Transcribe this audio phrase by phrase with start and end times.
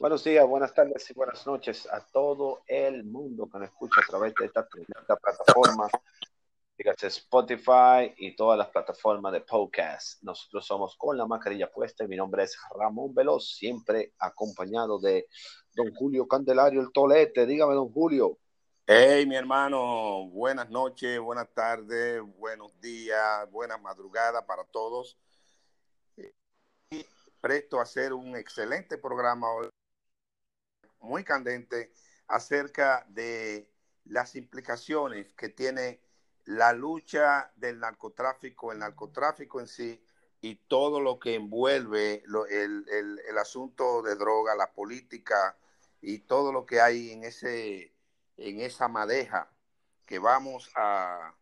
[0.00, 4.08] Buenos días, buenas tardes y buenas noches a todo el mundo que nos escucha a
[4.08, 5.88] través de esta, esta plataforma,
[6.76, 10.22] dígase Spotify y todas las plataformas de podcast.
[10.22, 15.26] Nosotros somos con la mascarilla puesta y mi nombre es Ramón Veloz, siempre acompañado de
[15.74, 17.44] don Julio Candelario, el tolete.
[17.44, 18.38] Dígame, don Julio.
[18.86, 25.18] Hey, mi hermano, buenas noches, buenas tardes, buenos días, buenas madrugadas para todos.
[26.90, 27.04] Y
[27.40, 29.68] presto a hacer un excelente programa hoy
[31.00, 31.92] muy candente
[32.26, 33.70] acerca de
[34.04, 36.00] las implicaciones que tiene
[36.44, 40.02] la lucha del narcotráfico, el narcotráfico en sí
[40.40, 45.56] y todo lo que envuelve el, asunto de droga, la política
[46.00, 47.94] y todo lo que hay en, ese,
[48.36, 49.50] en esa madeja
[50.06, 51.34] que vamos a,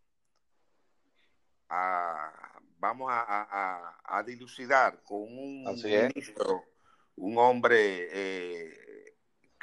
[2.79, 6.65] vamos a, dilucidar con un ministro,
[7.16, 8.85] un hombre eh,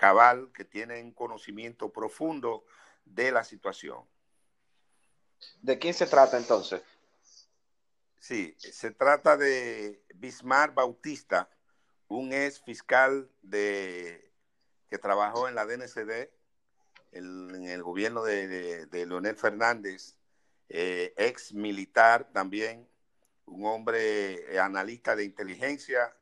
[0.04, 2.66] cabal, que tienen conocimiento profundo
[3.06, 4.04] de la situación.
[5.62, 6.82] ¿De quién se trata entonces?
[8.20, 11.50] Sí, se trata de Bismarck Bautista,
[12.10, 14.30] un ex fiscal de,
[14.90, 16.30] que trabajó en la DNCD,
[17.14, 20.18] en el gobierno de, Leonel Fernández,
[20.68, 22.90] eh, ex militar también,
[23.46, 26.14] un hombre analista de inteligencia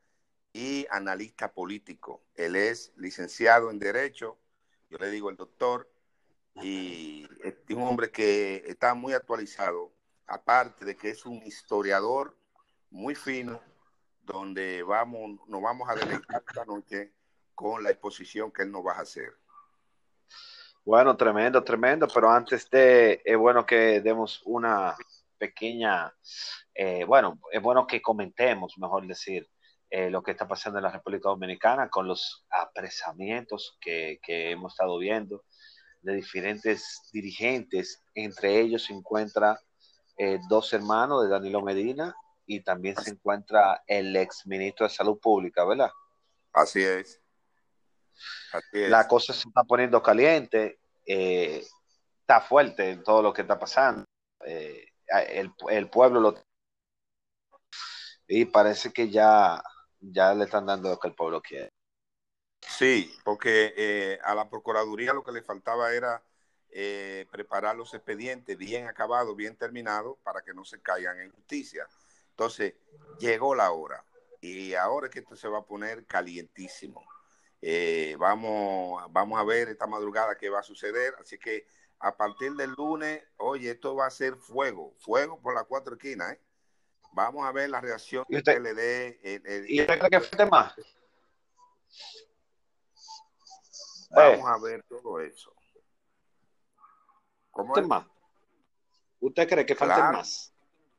[0.53, 2.23] y analista político.
[2.35, 4.38] Él es licenciado en Derecho,
[4.89, 5.89] yo le digo el doctor,
[6.55, 9.93] y es un hombre que está muy actualizado,
[10.27, 12.38] aparte de que es un historiador
[12.89, 13.61] muy fino,
[14.23, 17.13] donde vamos, nos vamos a deleitar esta noche
[17.55, 19.33] con la exposición que él nos va a hacer.
[20.83, 24.95] Bueno, tremendo, tremendo, pero antes de, es bueno que demos una
[25.38, 26.13] pequeña,
[26.73, 29.47] eh, bueno, es bueno que comentemos, mejor decir,
[29.94, 34.98] eh, lo que está pasando en la República Dominicana con los apresamientos que, hemos estado
[34.98, 35.44] viendo
[36.00, 38.02] de diferentes dirigentes.
[38.16, 39.60] Entre ellos se encuentra
[40.17, 42.15] eh, dos hermanos de Danilo Medina
[42.45, 45.92] y también se encuentra el ex ministro de Salud Pública, ¿verdad?
[46.54, 47.21] Así es.
[48.71, 51.65] La cosa se está poniendo caliente, eh,
[52.21, 54.05] está fuerte en todo lo que está pasando.
[54.39, 56.36] el, el pueblo lo
[58.26, 59.61] y parece que ya
[60.02, 61.72] ya le están dando lo que el pueblo quiere.
[62.60, 66.23] Sí, porque eh, a la Procuraduría lo que le faltaba era
[66.70, 71.88] eh, preparar los expedientes bien acabados, bien terminados, para que no se caigan en justicia.
[72.30, 72.76] Entonces,
[73.20, 74.04] llegó la hora
[74.42, 77.06] y ahora es que esto se va a poner calientísimo.
[77.62, 81.14] Eh, vamos, vamos a ver esta madrugada qué va a suceder.
[81.20, 81.66] Así que
[82.00, 86.33] a partir del lunes, oye, esto va a ser fuego, fuego por las cuatro esquinas.
[86.33, 86.39] ¿eh?
[87.14, 89.66] Vamos a ver la reacción que le dé.
[89.67, 90.73] ¿Y usted cree que falte más?
[94.10, 95.54] Vamos a ver todo eso.
[97.52, 97.88] ¿Cómo es?
[97.88, 98.05] más?
[99.20, 100.54] ¿Usted cree que falte más?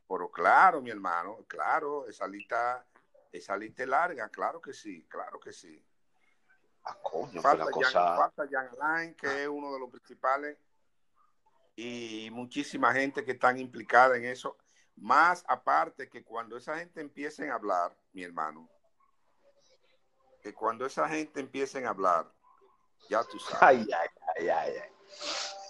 [0.09, 2.85] Pero claro, mi hermano, claro, esa lista,
[3.33, 5.83] esa lista es larga, claro que sí, claro que sí.
[6.85, 8.17] Ah, coño, falta, cosa...
[8.17, 10.59] falta Jan Alain, que es uno de los principales,
[11.75, 14.59] y muchísima gente que están implicada en eso.
[14.97, 18.69] Más aparte que cuando esa gente empiecen a hablar, mi hermano,
[20.43, 22.31] que cuando esa gente empiecen a hablar,
[23.09, 23.61] ya tú sabes.
[23.61, 23.87] Ay,
[24.39, 24.73] ay, ay.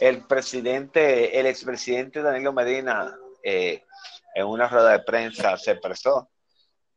[0.00, 3.84] El presidente, el expresidente Danilo Medina, eh,
[4.34, 6.30] en una rueda de prensa se expresó.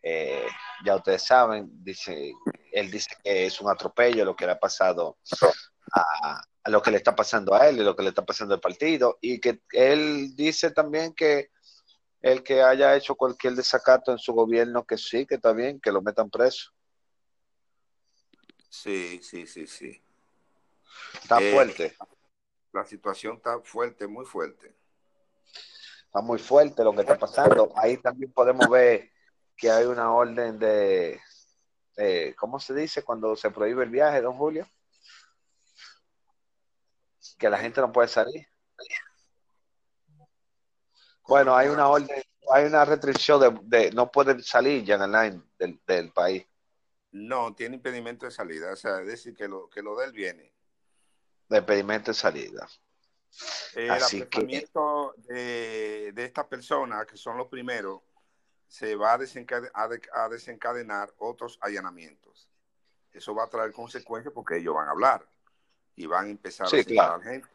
[0.02, 0.46] Eh,
[0.86, 2.32] ya ustedes saben, dice,
[2.72, 5.18] él dice que es un atropello lo que le ha pasado
[5.94, 8.54] a, a, lo que le está pasando a él y lo que le está pasando
[8.54, 11.50] al partido, y que él dice también que
[12.26, 15.92] el que haya hecho cualquier desacato en su gobierno, que sí, que está bien, que
[15.92, 16.72] lo metan preso.
[18.68, 20.04] Sí, sí, sí, sí.
[21.22, 21.96] Está eh, fuerte.
[22.74, 24.76] La situación está fuerte, muy fuerte.
[26.08, 27.72] Está muy fuerte lo que está pasando.
[27.76, 29.12] Ahí también podemos ver
[29.56, 31.22] que hay una orden de,
[32.40, 34.68] ¿cómo se dice cuando se prohíbe el viaje, don Julio?
[37.38, 38.48] Que la gente no puede salir.
[41.28, 46.12] Bueno, hay una orden, hay una restricción de, no pueden salir ya online del, del,
[46.12, 46.46] país.
[47.12, 50.12] No, tiene impedimento de salida, o sea, es decir, que lo, que lo de él
[50.12, 50.54] viene.
[51.50, 52.68] De impedimento de salida.
[53.76, 54.68] El Así que...
[55.28, 58.02] de, de estas personas, que son los primeros,
[58.68, 59.72] se va a desencadenar,
[60.14, 62.50] a desencadenar otros allanamientos.
[63.12, 65.26] Eso va a traer consecuencias porque ellos van a hablar
[65.96, 67.22] y van a empezar a claro.
[67.22, 67.48] gente.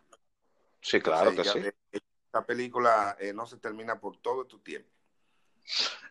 [0.80, 2.00] Sí, claro que sí.
[2.30, 4.88] Esta película eh, no se termina por todo tu tiempo.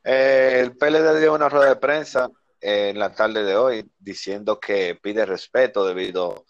[0.04, 2.30] Eh, el PLD dio una rueda de prensa
[2.60, 6.46] en la tarde de hoy diciendo que pide respeto debido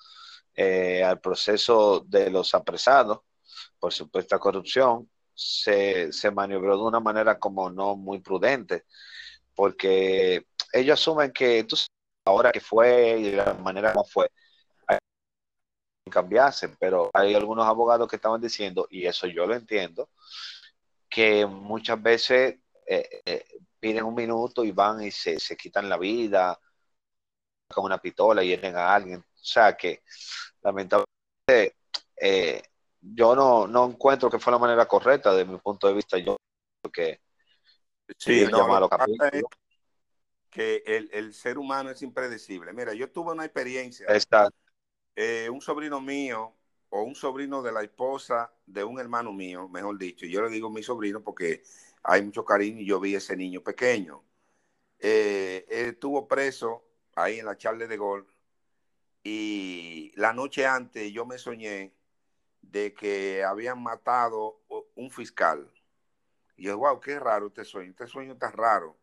[0.55, 3.19] eh, al proceso de los apresados
[3.77, 8.85] por supuesta corrupción, se, se maniobró de una manera como no muy prudente,
[9.53, 11.75] porque ellos asumen que tú
[12.25, 14.31] ahora que fue y la manera como fue,
[16.09, 20.09] cambiarse, pero hay algunos abogados que estaban diciendo, y eso yo lo entiendo,
[21.09, 23.45] que muchas veces eh, eh,
[23.79, 26.59] piden un minuto y van y se, se, quitan la vida
[27.67, 29.19] con una pistola y hieren a alguien.
[29.19, 30.03] O sea que
[30.61, 31.77] lamentablemente
[32.15, 32.61] eh,
[33.01, 36.17] yo no, no encuentro que fue la manera correcta de mi punto de vista.
[36.17, 36.37] Yo
[36.91, 37.21] que
[38.17, 38.89] sí, no,
[40.49, 42.73] que el, el, ser humano es impredecible.
[42.73, 44.07] Mira, yo tuve una experiencia.
[45.15, 46.53] Eh, un sobrino mío
[46.89, 50.69] o un sobrino de la esposa de un hermano mío, mejor dicho, yo le digo
[50.69, 51.63] mi sobrino porque
[52.03, 54.23] hay mucho cariño y yo vi ese niño pequeño.
[54.99, 56.83] Eh, él estuvo preso
[57.15, 58.27] ahí en la Charle de Gol
[59.23, 61.93] y la noche antes yo me soñé
[62.61, 64.61] de que habían matado
[64.95, 65.71] un fiscal.
[66.57, 68.97] Y yo, wow, qué raro este sueño, este sueño está raro.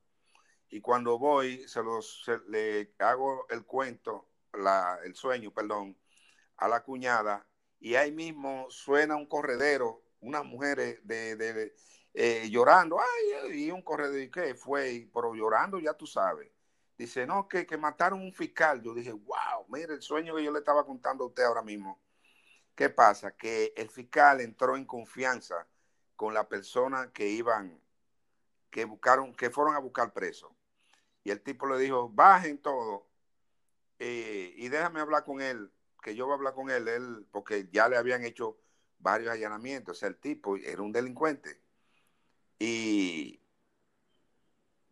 [0.68, 4.26] Y cuando voy, se, los, le hago el cuento,
[5.04, 5.96] el sueño, perdón,
[6.56, 7.46] a la cuñada,
[7.78, 11.74] y ahí mismo suena un corredero, unas mujeres de, de
[12.14, 15.08] eh, llorando, ay, y un corredero, ¿y qué fue?
[15.12, 16.50] Pero llorando, ya tú sabes.
[16.96, 18.80] Dice, no, que, que mataron un fiscal.
[18.82, 22.00] Yo dije, wow, mire el sueño que yo le estaba contando a usted ahora mismo.
[22.74, 23.36] ¿Qué pasa?
[23.36, 25.66] Que el fiscal entró en confianza
[26.16, 27.78] con la persona que iban,
[28.70, 30.56] que buscaron, que fueron a buscar preso.
[31.22, 33.06] Y el tipo le dijo, bajen todo
[33.98, 35.70] eh, y déjame hablar con él,
[36.02, 38.58] que yo voy a hablar con él, él, porque ya le habían hecho
[38.98, 39.96] varios allanamientos.
[39.96, 41.60] O sea, el tipo era un delincuente.
[42.58, 43.40] Y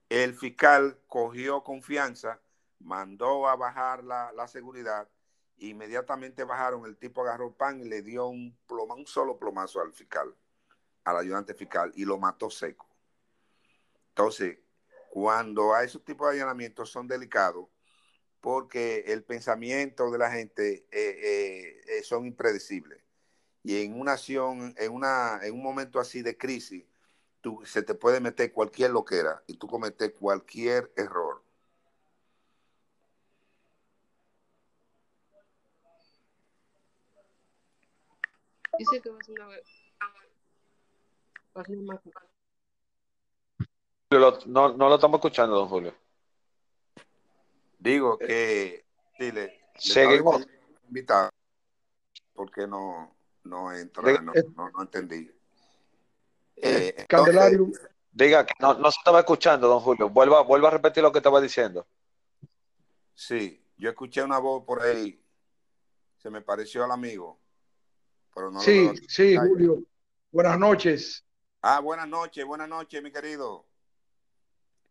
[0.08, 2.40] el fiscal cogió confianza,
[2.80, 5.08] mandó a bajar la, la seguridad
[5.58, 9.92] Inmediatamente bajaron, el tipo agarró pan y le dio un, ploma, un solo plomazo al
[9.92, 10.34] fiscal,
[11.04, 12.88] al ayudante fiscal, y lo mató seco.
[14.08, 14.58] Entonces,
[15.10, 17.68] cuando a esos tipos de allanamientos son delicados,
[18.44, 23.02] porque el pensamiento de la gente eh, eh, eh, son impredecibles.
[23.62, 26.84] Y en una acción, en, una, en un momento así de crisis,
[27.40, 31.42] tú, se te puede meter cualquier loquera y tú cometes cualquier error.
[38.78, 39.16] Dice que va
[41.62, 41.98] a ser una...
[44.44, 46.03] No, no lo estamos escuchando, don Julio.
[47.84, 48.84] Digo que
[49.18, 50.46] dile, seguimos
[50.88, 51.30] invitado
[52.32, 53.14] porque no
[53.44, 55.30] no entra, no, no, no entendí.
[56.56, 57.68] Eh, eh Candelario.
[58.10, 60.08] diga que no, no, se estaba escuchando, don Julio.
[60.08, 61.86] Vuelva, vuelva a repetir lo que estaba diciendo.
[63.14, 65.22] Sí, yo escuché una voz por ahí.
[66.16, 67.38] Se me pareció al amigo
[68.60, 69.82] sí, sí, Julio.
[70.30, 71.24] Buenas noches.
[71.62, 73.66] Ah, buenas noches, buenas noches, mi querido.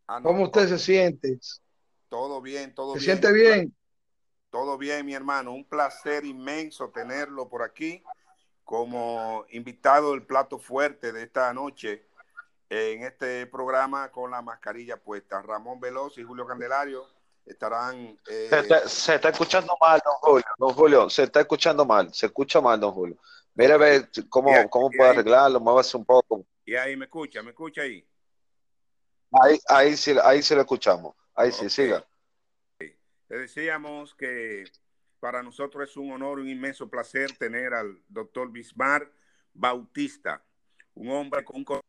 [0.07, 1.39] Ah, ¿Cómo usted se siente?
[2.13, 2.99] Todo bien, todo bien.
[2.99, 3.75] ¿Se siente bien?
[4.51, 5.51] Todo bien, mi hermano.
[5.51, 8.03] Un placer inmenso tenerlo por aquí
[8.63, 12.05] como invitado del plato fuerte de esta noche
[12.69, 15.41] en este programa con la mascarilla puesta.
[15.41, 17.07] Ramón Veloz y Julio Candelario
[17.47, 18.15] estarán...
[18.29, 18.47] Eh,
[18.85, 20.45] se, está, escuchando mal, don Julio.
[20.59, 22.13] Don Julio, se está escuchando mal.
[22.13, 23.17] Se escucha mal, don Julio.
[23.55, 26.45] Mira a ver cómo, cómo puede arreglarlo, muévase un poco.
[26.63, 28.07] Y ahí me escucha, me escucha ahí.
[29.31, 31.15] Ahí, ahí, sí, ahí sí lo escuchamos.
[31.35, 32.05] Ahí sí, siga.
[32.79, 34.65] Le decíamos que
[35.19, 39.11] para nosotros es un honor, un inmenso placer tener al doctor Bismar
[39.53, 40.43] Bautista,
[40.93, 41.81] un hombre con un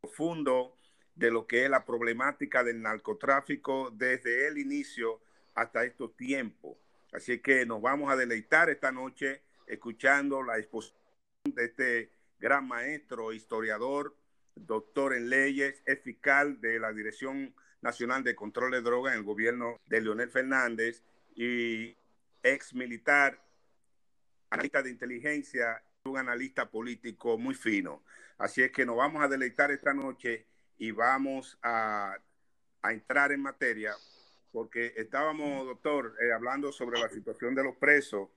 [0.00, 0.74] profundo
[1.14, 5.20] de lo que es la problemática del narcotráfico desde el inicio
[5.54, 6.76] hasta estos tiempos.
[7.12, 10.98] Así que nos vamos a deleitar esta noche escuchando la exposición
[11.44, 14.16] de este gran maestro, historiador,
[14.54, 19.24] doctor en leyes, es fiscal de la Dirección Nacional de Control de Drogas en el
[19.24, 21.02] gobierno de Leonel Fernández
[21.34, 21.96] y
[22.42, 23.40] ex militar,
[24.50, 28.02] analista de inteligencia, un analista político muy fino.
[28.38, 30.46] Así es que nos vamos a deleitar esta noche
[30.78, 32.16] y vamos a,
[32.84, 33.92] entrar en materia
[34.50, 38.30] porque estábamos, doctor, eh, hablando sobre la situación de los presos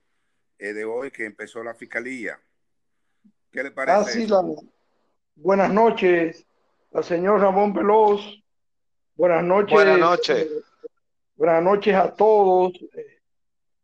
[0.60, 2.38] eh, de hoy que empezó la fiscalía.
[3.50, 4.28] ¿Qué le parece?
[4.30, 4.44] Ah,
[5.36, 6.46] buenas noches,
[6.94, 8.41] al señor Ramón Veloz.
[9.16, 9.74] Buenas noches.
[9.74, 10.48] Buenas noches.
[11.36, 12.74] buenas noches a todos.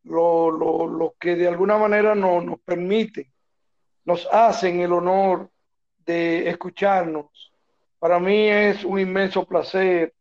[0.03, 3.31] Los lo, que de alguna manera no, nos permiten,
[4.05, 5.50] nos hacen el honor
[6.05, 7.48] de escucharnos
[8.00, 10.13] para mí es un inmenso placer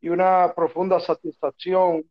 [0.00, 2.04] y una profunda satisfacción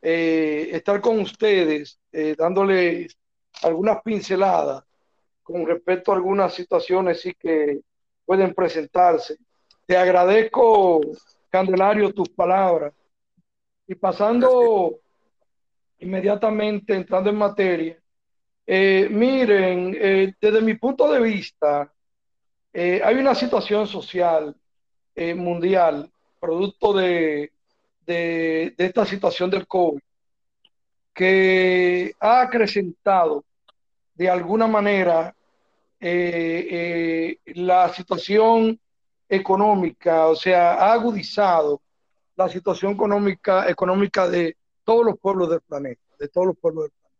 [0.00, 3.16] eh, estar con ustedes, eh, dándoles
[3.62, 4.84] algunas pinceladas
[5.42, 7.80] con respecto a algunas situaciones sí que
[8.24, 9.36] pueden presentarse.
[9.86, 11.00] Te agradezco,
[11.52, 12.92] Candelario, tus palabras.
[13.86, 14.98] Y pasando
[15.98, 18.02] inmediatamente, entrando en materia,
[18.66, 19.92] eh, miren,
[20.40, 21.92] desde mi punto de vista,
[22.72, 24.56] hay una situación social
[25.36, 27.52] mundial producto de,
[28.06, 30.00] de, esta situación del COVID,
[31.14, 33.44] que ha acrecentado
[34.14, 35.34] de alguna manera
[36.00, 38.78] eh, eh, la situación
[39.34, 41.80] económica, o sea, ha agudizado
[42.36, 46.92] la situación económica, económica de todos los pueblos del planeta, de todos los pueblos del
[46.92, 47.12] planeta.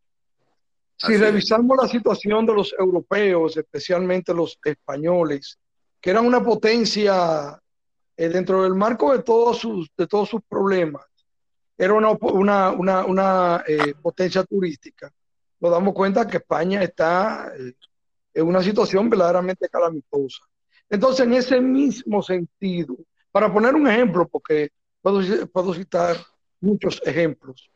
[0.98, 5.58] Si revisamos la situación de los europeos, especialmente los españoles,
[6.02, 7.58] que eran una potencia
[8.14, 11.06] eh, dentro del marco de todos sus, de todos sus problemas,
[11.78, 15.10] era una, una, una, una eh, potencia turística.
[15.60, 17.72] Nos damos cuenta que España está eh,
[18.34, 20.44] en una situación verdaderamente calamitosa.
[20.92, 22.96] Entonces, en ese mismo sentido,
[23.32, 24.70] para poner un ejemplo, porque
[25.00, 26.16] puedo, citar
[26.60, 27.68] muchos ejemplos,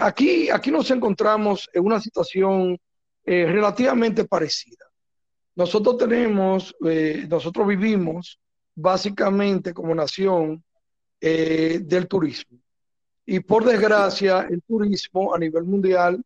[0.00, 2.78] aquí, aquí nos encontramos en una situación
[3.24, 4.84] relativamente parecida.
[5.56, 6.76] Nosotros tenemos,
[7.28, 8.38] nosotros vivimos
[8.74, 10.62] básicamente como nación
[11.20, 12.58] eh, del turismo.
[13.24, 16.22] Y por desgracia, el turismo a nivel mundial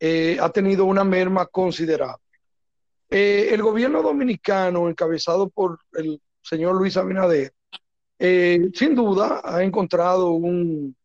[0.00, 2.21] eh, ha tenido una merma considerable.
[3.12, 7.52] Eh, el gobierno dominicano, encabezado por el señor Luis Abinader,
[8.18, 10.96] sin duda ha encontrado un,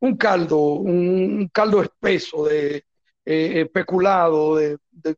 [0.00, 2.84] un caldo, un, caldo espeso de
[3.24, 5.16] especulado, de, de,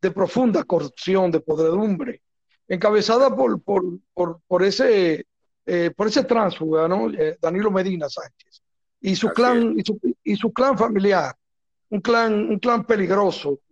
[0.00, 2.22] de, profunda corrupción, de podredumbre,
[2.68, 5.26] encabezada por, por, por, por ese,
[5.66, 7.10] eh, por ese tránsfuga, ¿no?
[7.10, 8.62] Eh, Danilo Medina Sánchez,
[9.00, 11.34] y su, clan, y su, y, su, clan familiar,
[11.90, 13.71] un clan, un clan peligroso, eh,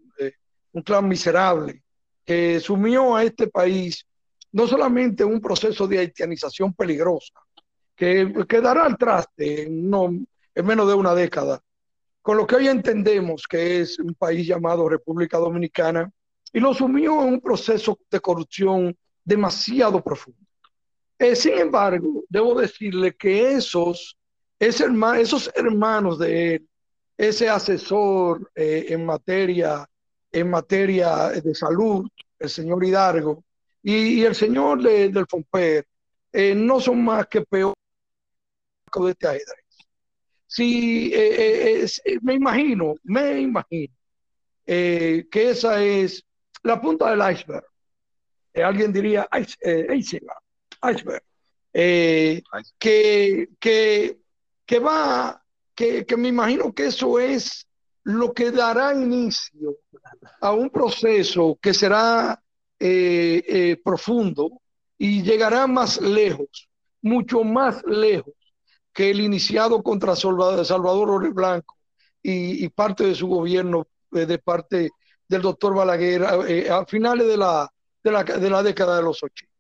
[0.72, 1.82] un clan miserable,
[2.24, 4.06] que sumió a este país
[4.52, 7.34] no solamente un proceso de haitianización peligrosa,
[7.94, 10.06] que, quedará al traste en, no,
[10.54, 11.60] en menos de una década,
[12.22, 16.10] con lo que hoy entendemos que es un país llamado República Dominicana,
[16.52, 20.40] y lo sumió en un proceso de corrupción demasiado profundo.
[21.18, 24.16] Eh, sin embargo, debo decirle que esos,
[24.58, 26.64] esos hermanos de
[27.16, 29.86] ese asesor eh, en, materia,
[30.32, 32.08] en materia de salud,
[32.38, 33.44] el señor Hidalgo,
[33.82, 35.86] y, el señor del FOMPER,
[36.32, 37.74] eh, no son más que peor
[38.94, 39.64] de este ajedrez.
[40.46, 41.12] Si,
[42.22, 43.94] me imagino, me imagino
[44.66, 46.24] que esa es
[46.62, 47.64] la punta del iceberg.
[48.52, 49.28] Eh, alguien diría
[49.60, 51.22] eh, iceberg,
[51.72, 52.42] eh,
[52.78, 54.18] que, que,
[54.66, 55.44] que va,
[55.74, 57.66] que, que me imagino que eso es
[58.10, 59.76] lo que dará inicio
[60.40, 62.42] a un proceso que será
[63.84, 64.60] profundo
[64.96, 66.68] y llegará más lejos,
[67.02, 68.34] mucho más lejos
[68.92, 71.76] que el iniciado contra Salvador, Salvador Blanco
[72.22, 74.90] y, y, parte de su gobierno de parte
[75.30, 79.22] del doctor Balaguer eh, a finales de la, de la, de, la, década de los
[79.22, 79.54] 80.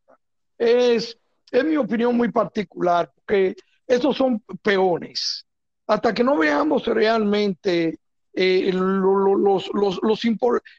[0.58, 1.16] Es,
[1.50, 3.54] es mi opinión muy particular, porque
[3.86, 5.46] esos son peones.
[5.86, 7.99] Hasta que no veamos realmente
[8.32, 10.20] eh, los, los, los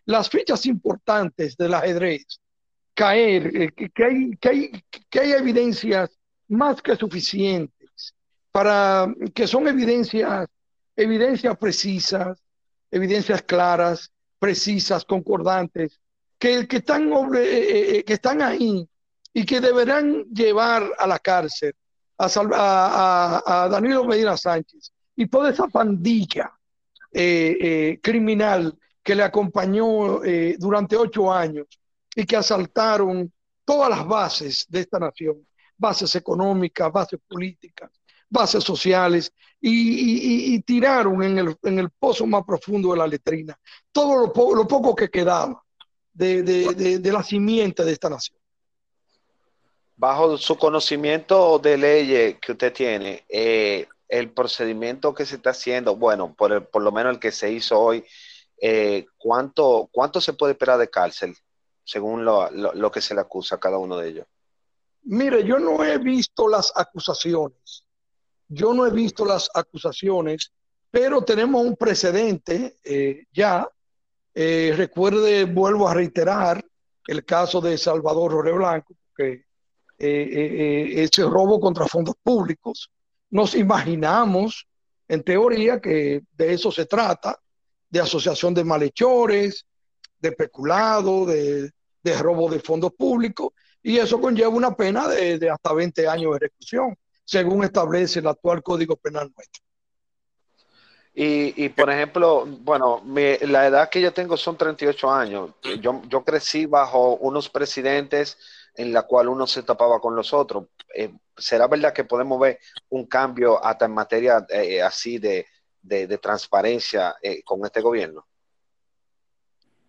[0.06, 2.40] las fichas importantes del ajedrez
[2.94, 4.72] caer, eh, que, hay, que, hay,
[5.10, 6.10] que hay evidencias
[6.48, 8.14] más que suficientes
[8.52, 10.48] para que son evidencias,
[10.96, 12.38] evidencias precisas,
[12.92, 16.00] evidencias claras precisas, concordantes,
[16.40, 18.90] que, que, están, eh, eh, eh, que están ahí
[19.32, 21.74] y que deberán llevar a la cárcel
[22.18, 26.52] a, a, a Danilo Medina Sánchez y toda esa pandilla
[27.12, 30.22] criminal que le acompañó
[30.58, 31.68] durante ocho años
[32.16, 33.32] y que asaltaron
[33.66, 35.46] todas las bases de esta nación,
[35.78, 37.90] bases económicas, bases políticas,
[38.30, 43.58] bases sociales, y, tiraron en el, en el, pozo más profundo de la letrina
[43.92, 45.64] todo lo, lo poco que quedaba
[46.14, 48.38] de, de, de, la simiente de esta nación.
[49.96, 55.96] Bajo su conocimiento de leyes que usted tiene, eh, el procedimiento que se está haciendo,
[55.96, 58.06] bueno, por, por lo menos el que se hizo hoy,
[58.62, 61.36] eh, ¿cuánto, ¿cuánto se puede esperar de cárcel
[61.84, 64.28] según lo, lo, que se le acusa a cada uno de ellos?
[65.04, 67.86] Mire, yo no he visto las acusaciones
[68.54, 70.52] yo no he visto las acusaciones,
[70.92, 73.66] pero tenemos un precedente eh, ya.
[74.34, 76.64] Eh, recuerde, vuelvo a reiterar
[77.08, 79.46] el caso de Salvador Blanco, que
[79.98, 82.92] ese robo contra fondos públicos.
[83.32, 84.68] Nos imaginamos,
[85.08, 87.40] en teoría, que de eso se trata,
[87.90, 89.66] de asociación de malhechores,
[90.20, 91.72] de peculado, de,
[92.20, 93.50] robo de fondos públicos,
[93.82, 98.62] y eso conlleva una pena de, hasta 20 años de reclusión, según establece el actual
[98.62, 99.64] Código Penal nuestro.
[101.14, 105.52] Y, por ejemplo, bueno, la edad que yo tengo son 38 años.
[105.82, 108.38] Yo, yo crecí bajo unos presidentes
[108.76, 110.66] en la cual uno se tapaba con los otros.
[110.96, 115.46] Eh, ¿Será verdad que podemos ver un cambio hasta en materia eh, así de,
[116.22, 118.26] transparencia eh, con este gobierno?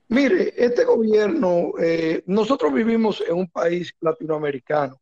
[0.08, 1.72] Mire, este gobierno,
[2.26, 5.00] nosotros vivimos en un país latinoamericano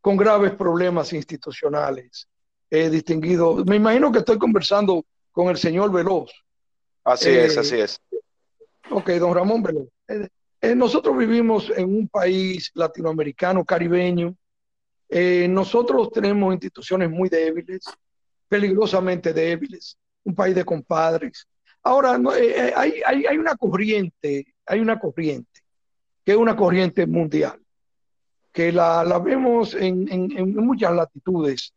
[0.00, 2.26] con graves problemas institucionales,
[2.70, 3.64] eh, distinguido.
[3.64, 6.30] Me imagino que estoy conversando con el señor Veloz.
[7.04, 8.00] Así es, así es.
[8.90, 9.88] Ok, don Ramón Veloz.
[10.76, 14.34] nosotros vivimos en un país latinoamericano, caribeño.
[15.10, 17.84] Nosotros tenemos instituciones muy débiles,
[18.48, 21.46] peligrosamente débiles, un país de compadres
[21.88, 25.62] Ahora, eh, eh, hay, una corriente, hay una corriente,
[26.22, 27.58] que es una corriente mundial,
[28.52, 30.06] que la, vemos en,
[30.54, 31.72] muchas latitudes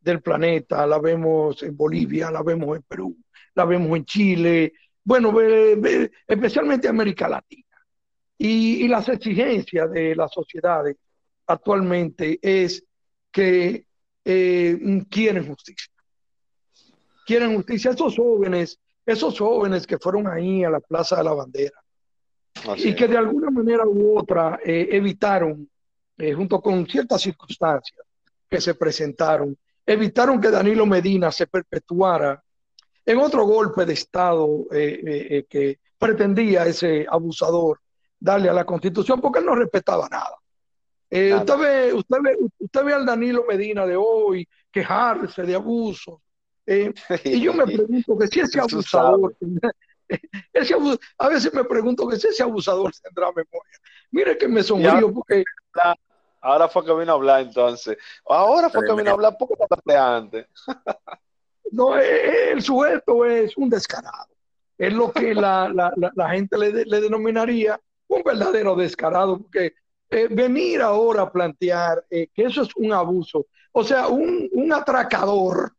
[0.00, 3.16] del planeta, la vemos en Bolivia, la vemos en Perú,
[3.54, 5.34] la vemos en Chile, bueno,
[6.28, 7.64] especialmente América Latina.
[8.38, 10.96] Y, las exigencias de las sociedades
[11.46, 12.84] actualmente es
[13.30, 13.86] que
[14.24, 15.92] eh, quieren justicia.
[17.26, 17.90] Quieren justicia.
[17.90, 21.80] Esos jóvenes esos jóvenes que fueron ahí a la Plaza de la Bandera
[22.76, 25.68] y que de alguna manera u otra eh, evitaron,
[26.18, 28.00] eh, junto con ciertas circunstancias
[28.50, 32.42] que se presentaron, evitaron que Danilo Medina se perpetuara
[33.04, 37.78] en otro golpe de Estado que pretendía ese abusador
[38.18, 40.36] darle a la Constitución porque él no respetaba nada.
[41.08, 46.20] Usted, ve, usted, ve, usted ve al Danilo Medina de hoy quejarse de abusos,
[46.66, 46.92] eh,
[47.24, 49.34] y yo me pregunto que si ese abusador,
[51.18, 53.78] a veces me pregunto que si ese abusador tendrá memoria.
[54.10, 55.44] Mire que me sonrío porque...
[56.40, 57.96] Ahora fue que vino a hablar entonces.
[58.28, 59.56] Ahora fue que vino a hablar poco
[59.98, 60.46] antes.
[61.72, 64.28] no, eh, eh, el sujeto es un descarado.
[64.78, 69.74] Es lo que la, la, la, gente le, le, denominaría un verdadero descarado, porque
[70.08, 75.72] venir ahora a plantear que eso es un abuso, o sea, un, un atracador,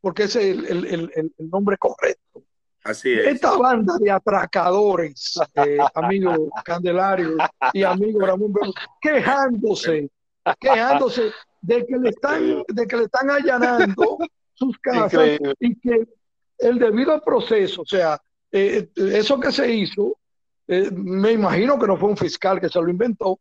[0.00, 2.44] porque ese es el, nombre correcto.
[2.84, 3.26] Así es.
[3.26, 7.36] Esta banda de atracadores, eh, amigo Candelario
[7.72, 8.52] y amigo Ramón
[9.00, 10.08] quejándose,
[10.60, 14.18] quejándose de que le están, de que le están allanando
[14.54, 16.06] sus casas y que
[16.58, 18.20] el debido proceso, o sea,
[18.52, 20.16] eh, eso que se hizo,
[20.68, 23.38] eh, me imagino que no fue un fiscal que se lo inventó,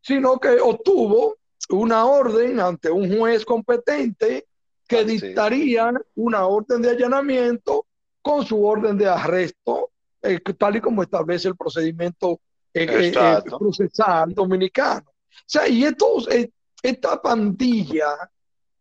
[0.00, 1.36] sino que obtuvo
[1.70, 4.46] una orden ante un juez competente
[4.88, 7.86] que dictarían una orden de allanamiento
[8.20, 9.90] con su orden de arresto,
[10.22, 12.40] eh, tal y como establece el procedimiento
[12.74, 13.12] eh,
[13.58, 15.10] procesal dominicano.
[15.10, 16.28] O sea, y estos,
[16.82, 18.30] esta pandilla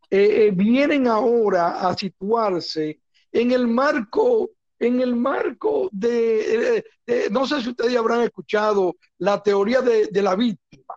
[0.10, 3.00] vienen ahora a situarse
[3.32, 4.50] en el marco,
[4.82, 6.84] en el marco de,
[7.30, 10.96] no sé si ustedes habrán escuchado la teoría de, la víctima.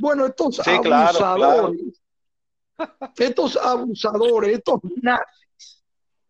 [0.00, 2.00] Bueno, estos sí, abusadores
[3.16, 5.82] estos abusadores, estos nazis,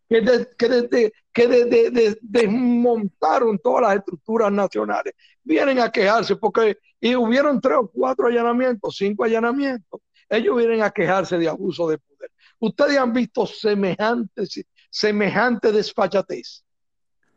[0.07, 7.87] que, que, desmontaron todas las estructuras nacionales, vienen a quejarse porque y hubieron tres o
[7.87, 10.01] cuatro allanamientos, cinco allanamientos.
[10.27, 12.31] Ellos vienen a quejarse de abuso de poder.
[12.59, 16.63] Ustedes han visto semejantes, semejante desfachatez.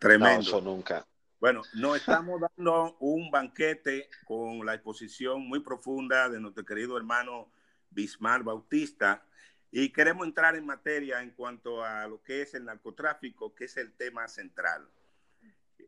[0.03, 0.61] Tremendo.
[0.61, 1.07] nunca.
[1.39, 7.53] Bueno, nos estamos dando un banquete con la exposición muy profunda de nuestro querido hermano
[7.91, 9.25] Bismar Bautista.
[9.71, 13.77] Y queremos entrar en materia en cuanto a lo que es el narcotráfico, que es
[13.77, 14.89] el tema central.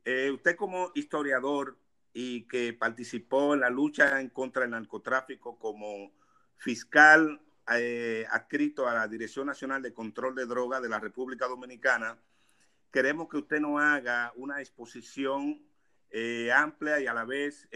[0.05, 1.77] Eh, usted como historiador
[2.13, 6.13] y que participó en la lucha en contra del narcotráfico como
[6.57, 7.41] fiscal
[7.75, 12.17] eh, adscrito a la Dirección Nacional de Control de Drogas de la República Dominicana,
[12.95, 15.61] queremos que usted nos haga una exposición
[16.11, 17.69] eh, amplia y a la vez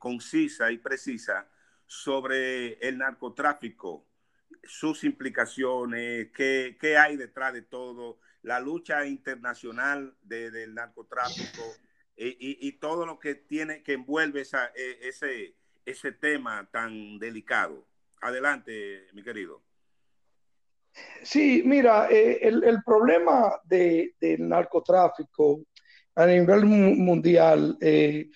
[0.00, 1.48] concisa y precisa
[1.86, 4.04] sobre el narcotráfico,
[4.64, 11.62] sus implicaciones, qué, qué hay detrás de todo, la lucha internacional del narcotráfico
[12.16, 15.54] y, y, todo lo que tiene que envuelve ese,
[15.86, 17.86] ese tema tan delicado.
[18.20, 19.62] Adelante, mi querido.
[21.22, 25.62] Sí, mira, eh, el, el, problema de, del narcotráfico
[26.14, 28.28] a nivel mundial eh,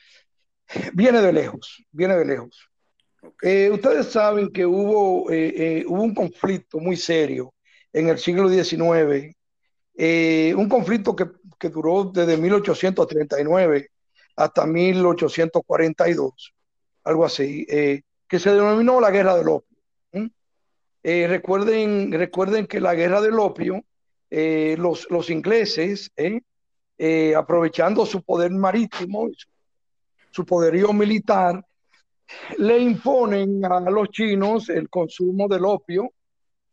[0.95, 2.69] viene de lejos, viene de lejos.
[3.43, 7.55] Eh, ustedes saben que hubo, hubo un conflicto muy serio
[7.93, 9.35] en el siglo XIX,
[10.57, 11.27] un conflicto que,
[11.59, 13.91] que, duró desde 1839
[14.37, 16.55] hasta 1842,
[17.05, 19.68] algo así, que se denominó la Guerra del Opio.
[21.29, 23.83] Recuerden, recuerden que la Guerra del Opio,
[24.31, 26.11] los, los ingleses,
[27.37, 29.49] aprovechando su poder marítimo, su,
[30.31, 31.65] su poderío militar,
[32.59, 36.13] le imponen a los chinos el consumo del opio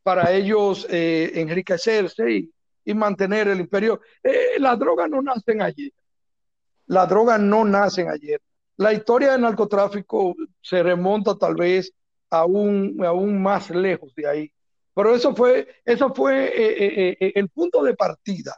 [0.04, 2.52] para ellos eh, enriquecerse y,
[2.94, 4.00] mantener el imperio.
[4.22, 5.92] Eh, las drogas no nacen ayer.
[6.86, 8.40] Las drogas no nacen ayer.
[8.78, 11.92] La historia del narcotráfico se remonta tal vez
[12.40, 14.52] aún, aún más lejos de ahí.
[14.94, 18.56] Pero eso fue, eso fue eh, el punto de partida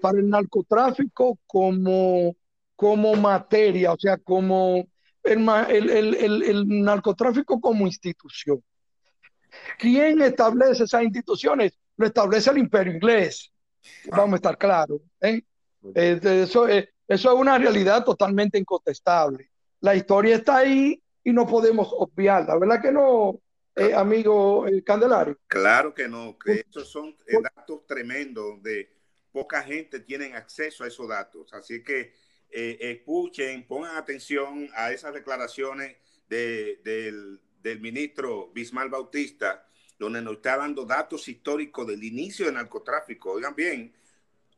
[0.00, 2.36] para el narcotráfico como,
[2.76, 4.86] como materia, o sea, como
[5.26, 8.62] el, narcotráfico como institución.
[9.78, 11.78] ¿Quién establece esas instituciones?
[11.96, 13.52] Lo establece el imperio inglés.
[14.10, 15.00] Vamos a estar claros.
[15.20, 15.42] ¿eh?
[15.94, 19.50] Eh, eso, eh, eso es una realidad totalmente incontestable.
[19.80, 23.42] La historia está ahí y no podemos obviarla, ¿verdad que no,
[23.96, 25.36] amigo Candelario?
[25.48, 28.88] Claro que no, que esos son datos tremendos de
[29.32, 31.52] poca gente tiene acceso a esos datos.
[31.52, 32.14] Así que
[32.48, 35.96] eh, escuchen, pongan atención a esas declaraciones
[36.28, 37.40] del,
[37.80, 43.32] ministro Bismal Bautista, donde nos está dando datos históricos del inicio del narcotráfico.
[43.32, 43.92] Oigan bien,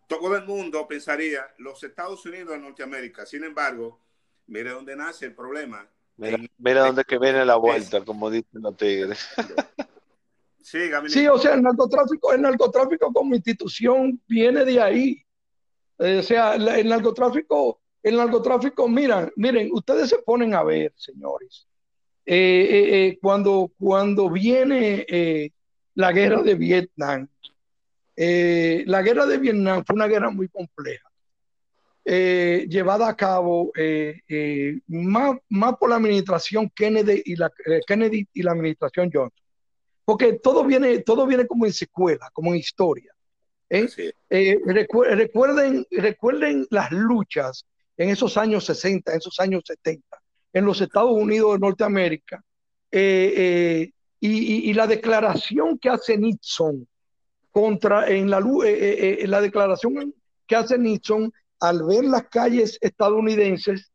[0.06, 3.24] todo el mundo pensaría los Estados Unidos de Norteamérica.
[3.24, 4.02] Sin embargo,
[4.46, 5.88] mire dónde nace el problema.
[6.18, 9.26] Mira, dónde que viene la vuelta, como dicen los tigres.
[10.60, 15.24] Sí, sí, o sea, el narcotráfico, el narcotráfico como institución viene de ahí.
[15.98, 21.66] Eh, o sea, el narcotráfico, el narcotráfico, miren, miren, ustedes se ponen a ver, señores,
[22.26, 25.06] eh, eh, cuando, cuando viene
[25.94, 27.28] la guerra de Vietnam,
[28.14, 31.07] la guerra de Vietnam fue una guerra muy compleja,
[32.08, 33.70] llevada a cabo
[34.86, 37.52] más, más, por la administración Kennedy y la,
[37.86, 39.44] Kennedy y la administración Johnson,
[40.04, 43.12] porque todo viene, todo viene como en secuela, como en historia.
[43.68, 43.88] ¿eh?
[44.30, 47.66] Eh, recuerden, recuerden las luchas
[47.96, 50.04] en esos años 60, en esos años 70,
[50.52, 52.42] en los Estados Unidos de Norteamérica,
[52.90, 53.90] eh,
[54.20, 56.88] y, la declaración que hace Nixon
[57.50, 60.14] contra, en la, la declaración
[60.46, 63.90] que hace Nixon al ver las calles estadounidenses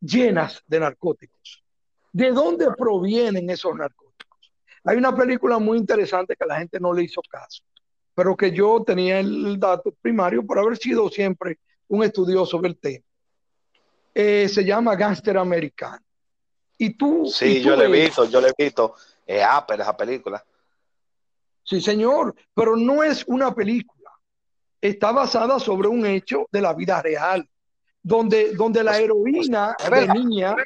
[0.00, 1.64] llenas de narcóticos.
[2.12, 4.52] ¿De dónde provienen esos narcóticos?
[4.84, 7.62] Hay una película muy interesante que la gente no le hizo caso
[8.18, 13.04] pero que yo tenía el dato primario por haber sido siempre un estudioso del tema.
[14.12, 16.04] Eh, se llama Gangster Americano.
[16.76, 17.26] Y tú.
[17.32, 18.96] Sí, yo le he visto, yo le he visto.
[19.24, 20.44] Es pero esa película.
[21.62, 23.97] Sí, señor, pero no es una película.
[24.80, 27.48] Está basada sobre un hecho de la vida real,
[28.02, 30.56] donde, donde la heroína venía.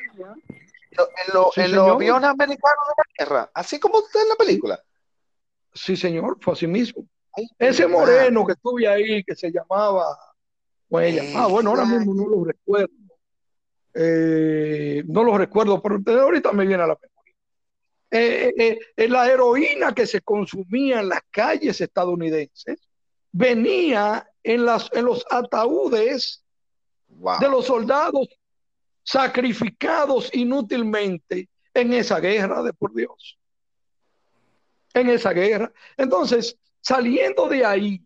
[0.92, 4.79] En, lo, en los aviones americanos de la guerra, así como usted en la película.
[5.72, 7.07] Sí, señor, fue así mismo.
[7.59, 10.05] Ese moreno que estuve ahí, que se llamaba,
[10.90, 12.92] bueno, ah, bueno, ahora mismo no lo recuerdo.
[13.94, 17.35] Eh, no lo recuerdo, pero ahorita me viene a la memoria.
[18.11, 22.79] Eh, eh, la heroína que se consumía en las calles estadounidenses
[23.32, 26.44] venía en, las, en los ataúdes
[27.08, 28.28] de los soldados
[29.02, 33.38] sacrificados inútilmente en esa guerra de por Dios.
[34.94, 35.72] En esa guerra.
[35.96, 38.04] Entonces, Saliendo de ahí,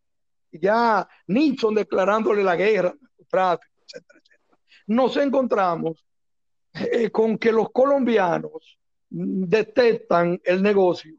[0.53, 2.95] ya Nixon declarándole la guerra,
[3.29, 4.59] tráfico, etcétera, etcétera,
[4.89, 6.05] nos encontramos
[6.75, 11.15] eh, con que los colombianos detectan el negocio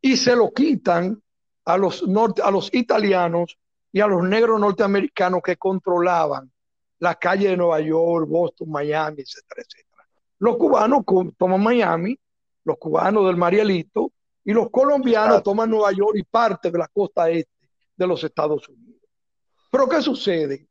[0.00, 1.22] y se lo quitan
[1.68, 2.02] a los,
[2.42, 3.58] a los italianos
[3.92, 6.50] y a los negros norteamericanos que controlaban
[6.98, 10.08] la calle de Nueva York, Boston, Miami, etcétera, etcétera.
[10.38, 11.04] Los cubanos
[11.36, 12.18] toman Miami,
[12.64, 14.12] los cubanos del Marielito,
[14.44, 18.66] y los colombianos toman Nueva York y parte de la costa este de los Estados
[18.66, 19.02] Unidos.
[19.70, 20.66] Pero ¿qué sucede?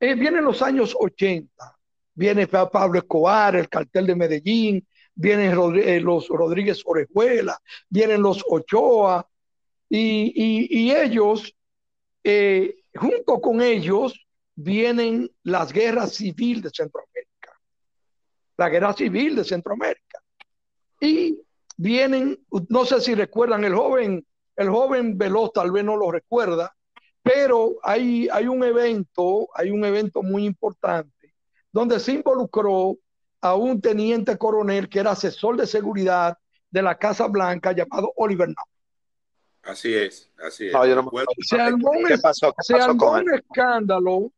[0.00, 1.76] Eh, vienen los años 80,
[2.14, 7.58] viene Pablo Escobar, el cartel de Medellín, vienen eh, los Rodríguez Orejuela,
[7.90, 9.28] vienen los Ochoa,
[9.88, 11.54] y, ellos,
[12.24, 17.60] eh, junto con ellos, vienen las guerras civiles de Centroamérica,
[18.56, 20.22] la guerra civil de Centroamérica.
[21.00, 21.40] Y
[21.76, 26.74] vienen, no sé si recuerdan, el joven, el joven Veloz tal vez no lo recuerda,
[27.22, 31.34] pero hay, hay un evento, hay un evento muy importante
[31.72, 32.96] donde se involucró
[33.40, 36.36] a un teniente coronel que era asesor de seguridad
[36.70, 38.77] de la Casa Blanca llamado Oliver North.
[39.62, 40.72] Así es, así es.
[41.40, 42.06] se armó un,
[42.62, 44.32] se armó un escándalo,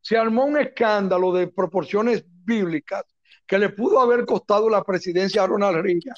[0.00, 3.04] se armó un escándalo de proporciones bíblicas
[3.46, 6.16] que le pudo haber costado la presidencia a Ronald Reagan,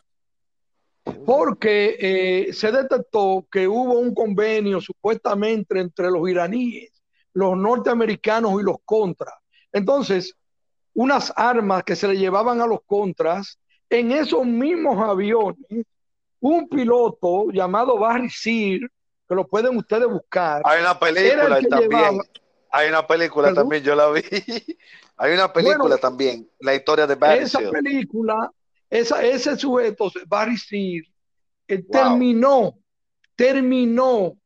[1.25, 6.91] porque eh, se detectó que hubo un convenio supuestamente entre los iraníes,
[7.33, 9.35] los norteamericanos y los contras.
[9.73, 10.35] Entonces,
[10.95, 15.85] unas armas que se le llevaban a los contras, en esos mismos aviones,
[16.41, 18.81] un piloto llamado Barry Sear,
[19.29, 20.63] que lo pueden ustedes buscar.
[20.65, 22.21] Hay una película también.
[22.71, 24.23] Hay una película también, yo la vi.
[25.19, 28.51] Hay una película también, la historia de Barry Esa película,
[28.91, 31.05] esa, ese sujeto, Barry Sear,
[31.69, 32.79] eh, terminó,
[33.35, 34.37] terminó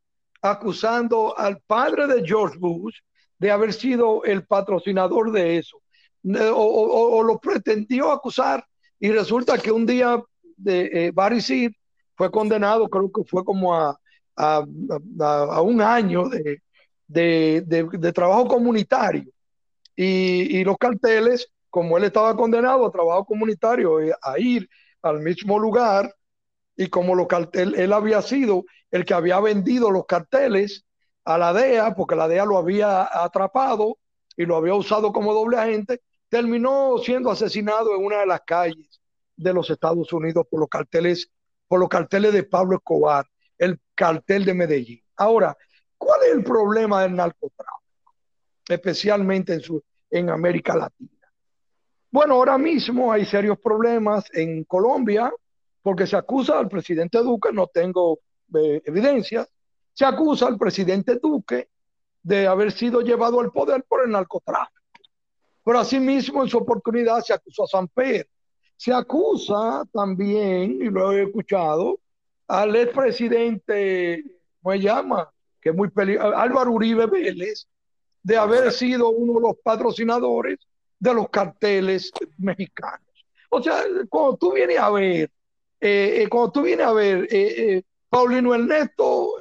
[0.40, 2.96] acusando al padre de George Bush
[3.38, 5.83] de haber sido el patrocinador de eso.
[6.55, 8.64] O, lo pretendió acusar
[8.98, 10.22] y resulta que un día
[10.57, 11.72] de, eh, Barry Seed
[12.20, 13.98] fue condenado, creo que fue como a,
[14.37, 19.33] a, un año de, de, trabajo comunitario.
[19.96, 24.68] Y, y, los carteles, como él estaba condenado a trabajo comunitario, eh, a ir
[25.00, 26.14] al mismo lugar,
[26.76, 30.85] y como los carteles, él había sido el que había vendido los carteles
[31.24, 33.96] a la DEA, porque la DEA lo había atrapado
[34.37, 39.00] y lo había usado como doble agente, terminó siendo asesinado en una de las calles
[39.38, 41.30] de los Estados Unidos por los carteles,
[41.70, 43.24] por los carteles de Pablo Escobar,
[43.56, 45.00] el cartel de Medellín.
[45.16, 45.56] Ahora,
[45.96, 48.12] ¿cuál es el problema del narcotráfico?
[48.68, 49.62] Especialmente en,
[50.11, 51.33] en América Latina.
[52.11, 55.33] Bueno, ahora mismo hay serios problemas en Colombia
[55.80, 58.18] porque se acusa al presidente Duque, no tengo
[58.52, 59.48] eh, evidencias,
[59.92, 61.68] se acusa al presidente Duque
[62.20, 64.74] de haber sido llevado al poder por el narcotráfico.
[65.64, 68.28] Pero asimismo, en su oportunidad, se acusó a San Pedro.
[68.80, 72.00] Se acusa también, y lo he escuchado,
[72.48, 74.24] al expresidente,
[74.62, 75.30] ¿cómo se llama?
[75.60, 77.66] Que es muy peligroso, Álvaro Uribe Vélez,
[78.22, 80.58] de haber sido uno de los patrocinadores
[80.98, 83.06] de los carteles mexicanos.
[83.50, 85.30] O sea, cuando tú vienes a ver,
[85.78, 89.40] eh, eh, cuando tú vienes a ver, eh, Paulino Ernesto,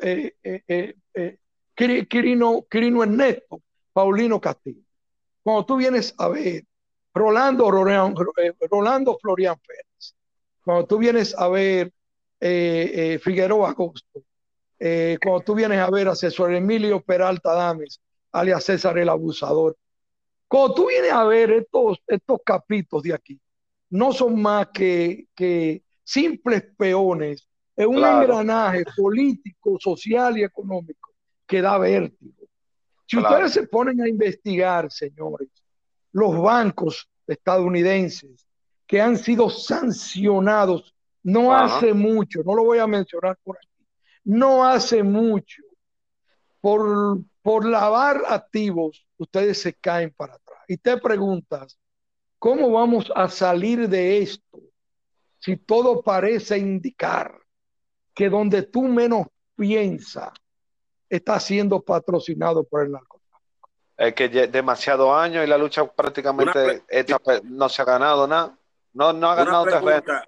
[1.75, 3.62] Quirino, Quirino Ernesto,
[3.93, 4.84] Paulino Castillo
[5.43, 6.65] cuando tú vienes a ver
[7.13, 10.15] Rolando, eh, Rolando Florian Pérez,
[10.63, 11.91] cuando tú vienes a ver
[12.39, 14.24] eh, eh, Figueroa Agosto,
[15.22, 18.00] cuando tú vienes a ver a César Emilio Peralta Dames,
[18.32, 19.76] alias César el Abusador,
[20.48, 23.39] cuando tú vienes a ver estos, estos capítulos de aquí,
[23.89, 31.12] no son más que, que simples peones en un engranaje político, social y económico
[31.45, 32.48] que da vértigo.
[33.06, 35.50] Si ustedes se ponen a investigar, señores,
[36.12, 38.48] los bancos estadounidenses
[38.88, 43.86] que han sido sancionados no hace mucho, no lo voy a mencionar por aquí,
[44.24, 45.62] no hace mucho,
[46.62, 50.60] por, por lavar activos, ustedes se caen para atrás.
[50.67, 51.78] Y te preguntas,
[52.39, 54.62] ¿cómo vamos a salir de esto
[55.39, 57.39] si todo parece indicar
[58.13, 60.32] que donde tú menos piensas,
[61.10, 63.19] está siendo patrocinado por el narcotráfico.
[64.00, 66.84] Es que demasiado años y la lucha prácticamente
[67.44, 68.58] no se ha ganado nada.
[68.94, 70.24] No, no ha ganado una pregunta,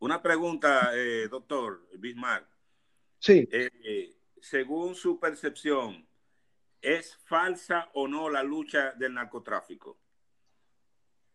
[0.00, 2.46] Una pregunta, eh, doctor Bismarck.
[3.18, 3.48] Sí.
[3.50, 6.06] Eh, según su percepción,
[6.82, 9.98] ¿es falsa o no la lucha del narcotráfico?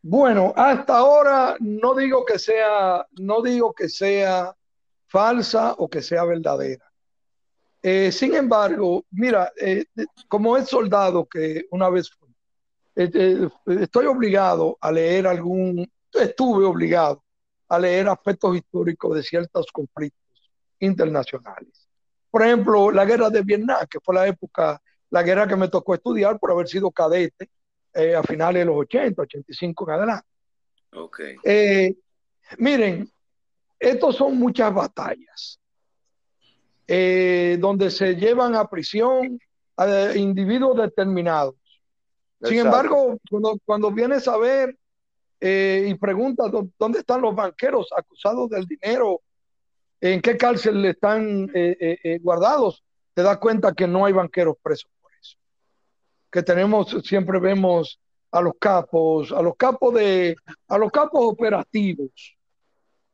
[0.04, 4.56] Bueno, hasta ahora no digo que sea, no digo que sea
[5.08, 6.92] falsa o que sea verdadera.
[7.88, 9.86] Eh, sin embargo, mira, eh,
[10.28, 12.36] como es soldado que una vez fui,
[12.96, 13.48] eh,
[13.80, 17.24] estoy obligado a leer algún, estuve obligado
[17.70, 21.88] a leer aspectos históricos de ciertos conflictos internacionales.
[22.32, 25.94] Por ejemplo, la guerra de Vietnam, que fue la época, la guerra que me tocó
[25.94, 27.52] estudiar por haber sido cadete
[28.18, 30.28] a finales de los 80, 85 en adelante.
[30.92, 31.96] Okay.
[32.58, 33.08] miren,
[33.80, 35.60] estos son muchas batallas
[36.88, 39.40] eh, donde se llevan a prisión
[39.76, 41.56] a individuos determinados.
[42.44, 43.18] Sin embargo,
[43.66, 44.78] cuando, vienes a ver
[45.40, 49.22] eh, y preguntas dónde están los banqueros acusados del dinero,
[50.00, 52.84] en qué cárcel están eh, guardados,
[53.16, 55.38] te das cuenta que no hay banqueros presos por eso.
[56.30, 60.36] Que tenemos, siempre vemos a los capos, a los capos de,
[60.68, 62.38] a los capos operativos.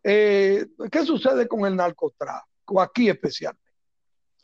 [0.04, 2.51] ¿Qué sucede con el narcotráfico?
[2.80, 3.62] Aquí especialmente.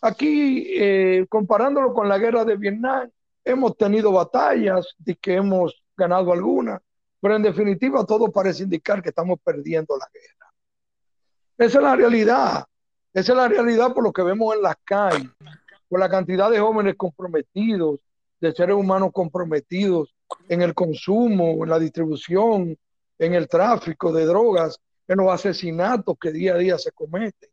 [0.01, 3.09] Aquí, eh, comparándolo con la guerra de Vietnam,
[3.43, 6.81] hemos tenido batallas de que hemos ganado algunas,
[7.19, 10.53] Pero en definitiva, todo parece indicar que estamos perdiendo la guerra.
[11.57, 12.65] Esa es la realidad.
[13.11, 15.31] Esa es la realidad por lo que vemos en las calles,
[15.89, 17.99] por la cantidad de jóvenes comprometidos,
[18.39, 20.13] de seres humanos comprometidos
[20.47, 22.77] en el consumo, en la distribución,
[23.17, 27.49] en el tráfico de drogas, en los asesinatos que día a día se cometen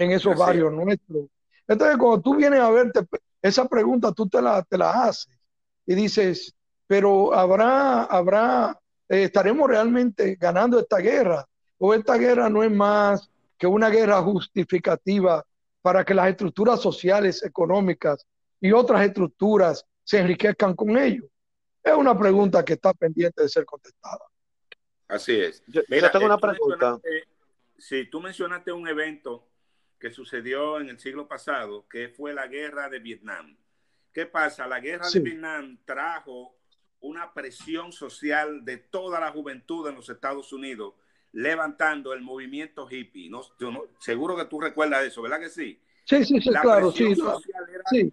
[0.00, 1.26] en esos barrios nuestros.
[1.68, 3.00] Entonces, cuando tú vienes a verte,
[3.42, 5.38] esa pregunta tú te la, te la haces
[5.86, 6.54] y dices,
[6.86, 11.46] pero habrá, habrá, eh, estaremos realmente ganando esta guerra
[11.78, 15.44] o esta guerra no es más que una guerra justificativa
[15.82, 18.26] para que las estructuras sociales, económicas
[18.60, 21.24] y otras estructuras se enriquezcan con ello.
[21.82, 24.24] Es una pregunta que está pendiente de ser contestada.
[25.08, 25.62] Así es.
[25.88, 26.98] Mira, tengo una eh, pregunta.
[27.78, 29.49] Sí, tú mencionaste un evento
[30.00, 33.56] que sucedió en el siglo pasado, que fue la guerra de Vietnam.
[34.12, 34.66] ¿Qué pasa?
[34.66, 36.56] La guerra de Vietnam trajo
[37.00, 40.94] una presión social de toda la juventud en los Estados Unidos,
[41.32, 43.30] levantando el movimiento hippie.
[43.30, 43.42] No,
[43.98, 45.80] seguro que tú recuerdas eso, ¿verdad que sí?
[46.04, 47.14] Sí, sí, sí, claro, sí,
[47.90, 48.12] sí.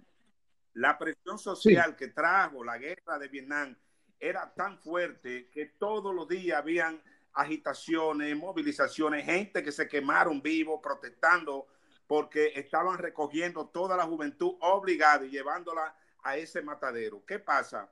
[0.73, 3.75] La presión social que trajo la guerra de Vietnam
[4.19, 7.01] era tan fuerte que todos los días habían
[7.33, 11.67] agitaciones, movilizaciones, gente que se quemaron vivos protestando
[12.07, 17.25] porque estaban recogiendo toda la juventud obligada y llevándola a ese matadero.
[17.25, 17.91] ¿Qué pasa?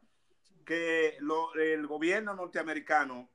[0.66, 3.30] Que el gobierno norteamericano,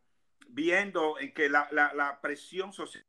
[0.49, 3.05] viendo que la, presión social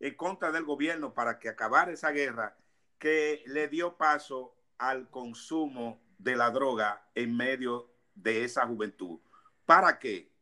[0.00, 2.56] en contra del gobierno para que acabara esa guerra,
[2.98, 9.20] que le dio paso al consumo de la droga en medio de esa juventud.
[9.64, 10.32] ¿Para qué?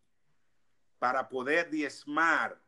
[0.98, 2.60] Para poder diezmar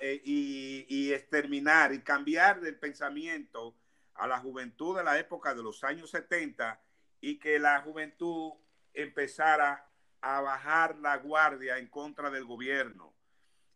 [0.00, 3.76] eh, y, exterminar y cambiar el pensamiento
[4.14, 6.80] a la juventud de la época de los años 70
[7.20, 8.52] y que la juventud
[8.94, 9.86] empezara
[10.22, 13.14] a bajar la guardia en contra del gobierno.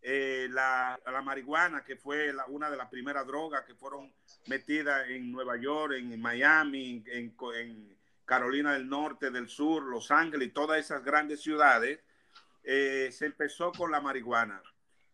[0.00, 4.12] Eh, la, marihuana, que fue una de las primeras drogas que fueron
[4.46, 7.34] metidas en Nueva York, en Miami, en,
[8.26, 12.00] Carolina del Norte, del Sur, Los Ángeles y todas esas grandes ciudades,
[12.62, 14.62] eh, se empezó con la marihuana.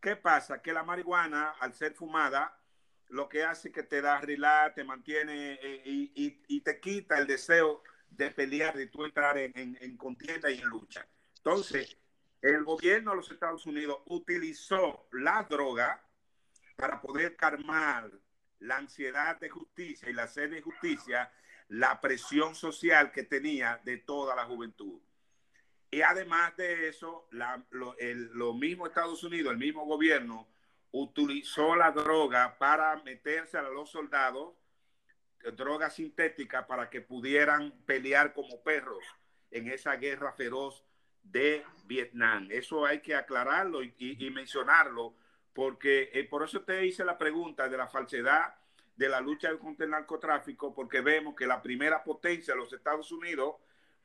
[0.01, 0.63] ¿Qué pasa?
[0.63, 2.59] Que la marihuana, al ser fumada,
[3.09, 7.27] lo que hace es que te da relax, te mantiene eh, y, te quita el
[7.27, 11.07] deseo de pelear, de tú entrar en, contienda y en lucha.
[11.37, 11.99] Entonces,
[12.41, 16.03] el gobierno de los Estados Unidos utilizó la droga
[16.77, 18.11] para poder calmar
[18.61, 21.31] la ansiedad de justicia y la sed de justicia,
[21.69, 25.01] la presión social que tenía de toda la juventud.
[25.91, 27.29] Y además de eso,
[27.71, 30.47] lo, mismo Estados Unidos, el mismo gobierno,
[30.93, 34.55] utilizó la droga para meterse a los soldados,
[35.57, 39.05] droga sintética, para que pudieran pelear como perros
[39.51, 40.85] en esa guerra feroz
[41.25, 42.47] de Vietnam.
[42.51, 45.15] Eso hay que aclararlo y, mencionarlo,
[45.53, 48.55] porque eh, por eso te hice la pregunta de la falsedad
[48.95, 53.57] de la lucha contra el narcotráfico, porque vemos que la primera potencia los Estados Unidos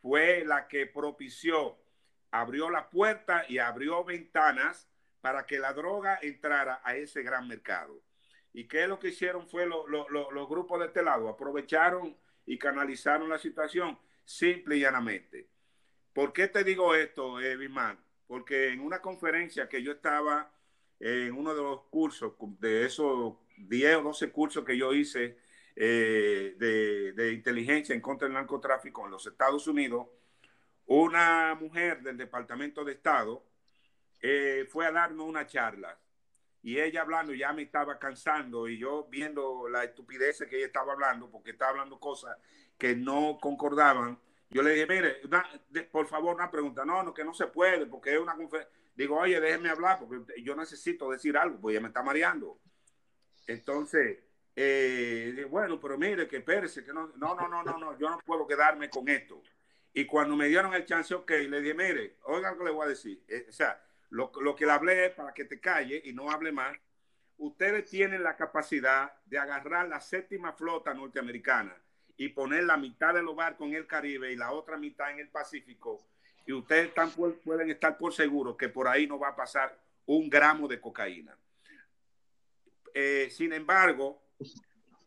[0.05, 1.79] fue la que propició,
[2.29, 4.87] abrió la puerta y abrió ventanas
[5.19, 8.03] para que la droga entrara a ese gran mercado.
[8.53, 9.47] ¿Y qué es lo que hicieron?
[9.47, 12.15] Fue los grupos de este lado, aprovecharon
[12.45, 15.49] y canalizaron la situación simple y llanamente.
[16.13, 17.57] ¿Por qué te digo esto, eh,
[18.27, 20.51] Porque en una conferencia que yo estaba
[20.99, 25.39] en uno de los cursos, de esos 10 o 12 cursos que yo hice
[25.75, 30.07] eh, de, inteligencia en contra del narcotráfico en los Estados Unidos,
[30.87, 33.43] una mujer del Departamento de Estado
[34.21, 35.97] eh, fue a darnos una charla
[36.61, 40.93] y ella hablando ya me estaba cansando y yo viendo la estupidez que ella estaba
[40.93, 42.37] hablando, porque estaba hablando cosas
[42.77, 45.21] que no concordaban, yo le dije, mire,
[45.91, 48.73] por favor, una pregunta, no, no, que no se puede, porque es una conferencia.
[48.95, 52.57] Digo, oye, déjeme hablar, porque yo necesito decir algo, porque ya me está mareando.
[53.47, 54.19] Entonces,
[54.55, 58.19] eh, bueno, pero mire, que espérese, que no, no, no, no, no, no, yo no
[58.25, 59.41] puedo quedarme con esto.
[59.93, 62.85] Y cuando me dieron el chance, ok, le dije, mire, oiga lo que le voy
[62.85, 63.23] a decir.
[63.27, 66.29] Eh, o sea, lo, lo, que le hablé es para que te calle y no
[66.31, 66.77] hable más.
[67.37, 71.75] Ustedes tienen la capacidad de agarrar la séptima flota norteamericana
[72.17, 75.29] y poner la mitad del hogar con el Caribe y la otra mitad en el
[75.29, 76.05] Pacífico.
[76.45, 76.91] Y ustedes
[77.43, 81.37] pueden estar por seguro que por ahí no va a pasar un gramo de cocaína.
[82.93, 84.24] Eh, sin embargo,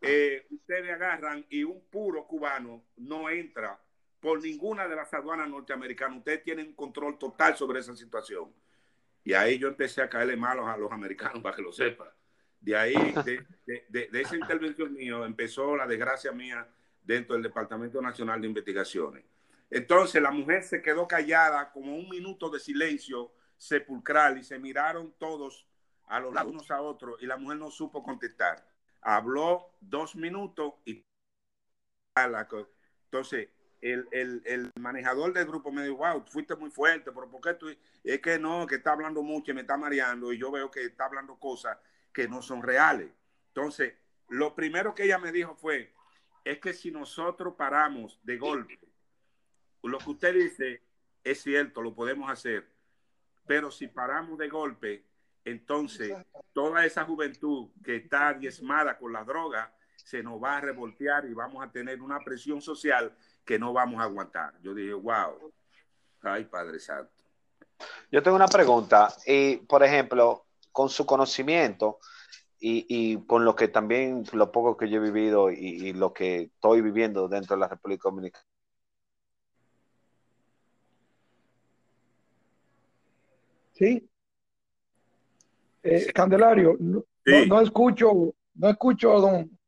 [0.01, 3.79] eh, ustedes agarran y un puro cubano no entra
[4.19, 6.19] por ninguna de las aduanas norteamericanas.
[6.19, 8.53] Ustedes tienen control total sobre esa situación.
[9.23, 12.07] Y ahí yo empecé a caerle malos a los americanos para que lo sepan.
[12.59, 16.67] De ahí, de, esa intervención mía, empezó la desgracia mía
[17.03, 19.23] dentro del Departamento Nacional de Investigaciones.
[19.69, 25.13] Entonces la mujer se quedó callada como un minuto de silencio sepulcral y se miraron
[25.17, 25.67] todos
[26.07, 28.65] a los lados unos a otros y la mujer no supo contestar.
[29.01, 31.05] Habló dos minutos y
[33.05, 33.49] entonces
[33.81, 37.67] el, el, manejador del grupo me dijo, wow, fuiste muy fuerte, pero ¿por qué tú?
[38.03, 40.83] Es que no, que está hablando mucho y me está mareando y yo veo que
[40.83, 41.77] está hablando cosas
[42.11, 43.09] que no son reales.
[43.47, 43.93] Entonces,
[44.27, 45.93] lo primero que ella me dijo fue,
[46.43, 48.79] es que si nosotros paramos de golpe,
[49.83, 50.81] lo que usted dice
[51.23, 52.67] es cierto, lo podemos hacer,
[53.47, 55.05] pero si paramos de golpe,
[55.45, 56.15] entonces
[56.53, 59.73] toda esa juventud que está diezmada con la droga
[60.03, 63.15] se nos va a revoltear y vamos a tener una presión social
[63.45, 64.53] que no vamos a aguantar.
[64.61, 65.51] Yo dije, wow,
[66.21, 67.23] ay Padre Santo.
[68.11, 71.99] Yo tengo una pregunta, y por ejemplo, con su conocimiento
[72.59, 76.81] y, con lo que también, lo poco que yo he vivido y, lo que estoy
[76.81, 78.45] viviendo dentro de la República Dominicana.
[83.73, 84.08] Sí.
[85.83, 89.59] Eh, Candelario, no, escucho, no escucho a don,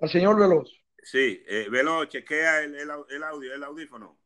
[0.00, 0.70] al señor Veloz.
[1.02, 4.18] Sí, eh, Veloz, chequea el, el, audio, el audífono.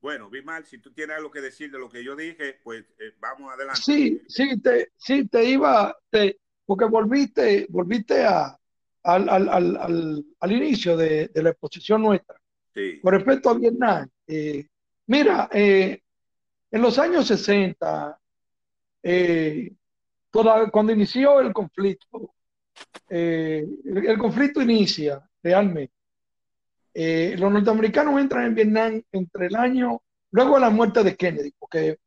[0.00, 3.12] Bueno, Bimal, si tú tienes algo que decir de lo que yo dije, pues eh,
[3.18, 3.80] vamos adelante.
[3.82, 8.56] Sí, sí, te, sí, te iba, te, porque volviste, volviste a,
[9.02, 12.40] al, al, al, al inicio de, de, la exposición nuestra.
[12.72, 13.00] Sí.
[13.00, 14.68] Con respecto a Vietnam, eh,
[15.06, 16.00] mira, eh,
[16.70, 18.18] en los años 60,
[19.02, 19.72] eh,
[20.30, 22.34] toda, cuando inició el conflicto,
[23.08, 25.98] eh, el, conflicto inicia realmente
[27.00, 30.02] eh, los norteamericanos entran en Vietnam entre el año,
[30.32, 31.98] luego de la muerte de Kennedy, porque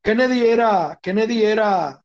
[0.00, 2.00] Kennedy era, Kennedy era,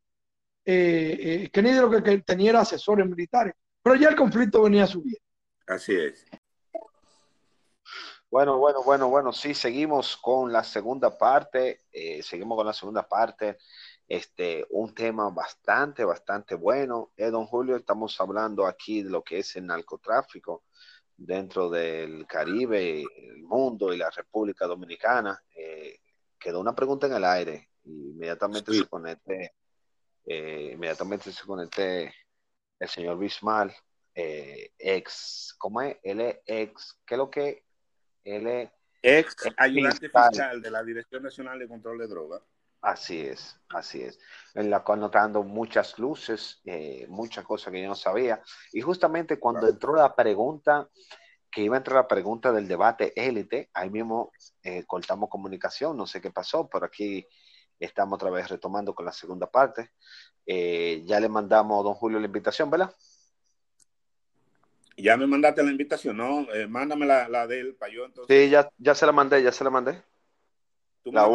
[0.66, 5.22] eh, eh, Kennedy lo que, tenía era asesores militares, pero ya el conflicto venía subiendo.
[5.68, 6.26] Así es.
[8.34, 11.82] Bueno, bueno, bueno, bueno, sí, seguimos con la segunda parte,
[12.24, 13.60] seguimos con la segunda parte,
[14.08, 17.12] este, un tema bastante, bastante bueno.
[17.16, 20.64] don Julio, estamos hablando aquí de lo que es el narcotráfico
[21.16, 25.40] dentro del Caribe, el mundo y la República Dominicana.
[25.56, 26.00] Eh,
[26.40, 27.70] quedó una pregunta en el aire.
[27.84, 29.54] Inmediatamente se conecte,
[30.26, 32.12] eh, inmediatamente se conecte
[32.80, 33.72] el señor Bismal,
[34.16, 35.98] eh, ex, ¿cómo es?
[36.02, 37.63] Él es ex, ¿qué es lo que?
[38.24, 38.70] Él es
[39.02, 42.42] ex ayudante fiscal de la Dirección Nacional de Control de Drogas.
[42.82, 44.20] Así es, así es.
[44.54, 48.42] En la cual notando muchas luces, eh, muchas cosas que yo no sabía.
[48.74, 50.90] Y justamente cuando entró la pregunta,
[51.50, 54.32] que iba a entrar la pregunta del debate élite, ahí mismo
[54.64, 57.26] eh, cortamos comunicación, no sé qué pasó, pero aquí
[57.80, 59.92] estamos otra vez retomando con la segunda parte.
[60.46, 62.94] Eh, ya le mandamos a don Julio la invitación, ¿verdad?
[64.98, 66.48] Ya me mandaste la invitación, ¿no?
[66.70, 68.44] mándame la, la de él para yo entonces.
[68.44, 70.02] Sí, ya, ya se la mandé, ya se la mandé.
[71.06, 71.28] La,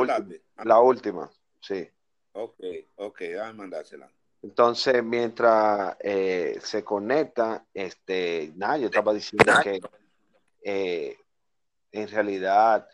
[0.64, 1.30] la, última,
[1.60, 1.88] sí.
[2.32, 2.60] Ok,
[2.96, 4.10] ok, a mandársela.
[4.42, 9.80] Entonces, mientras eh, se conecta, este, nada, yo estaba diciendo que
[10.62, 11.18] eh,
[11.92, 12.88] en realidad,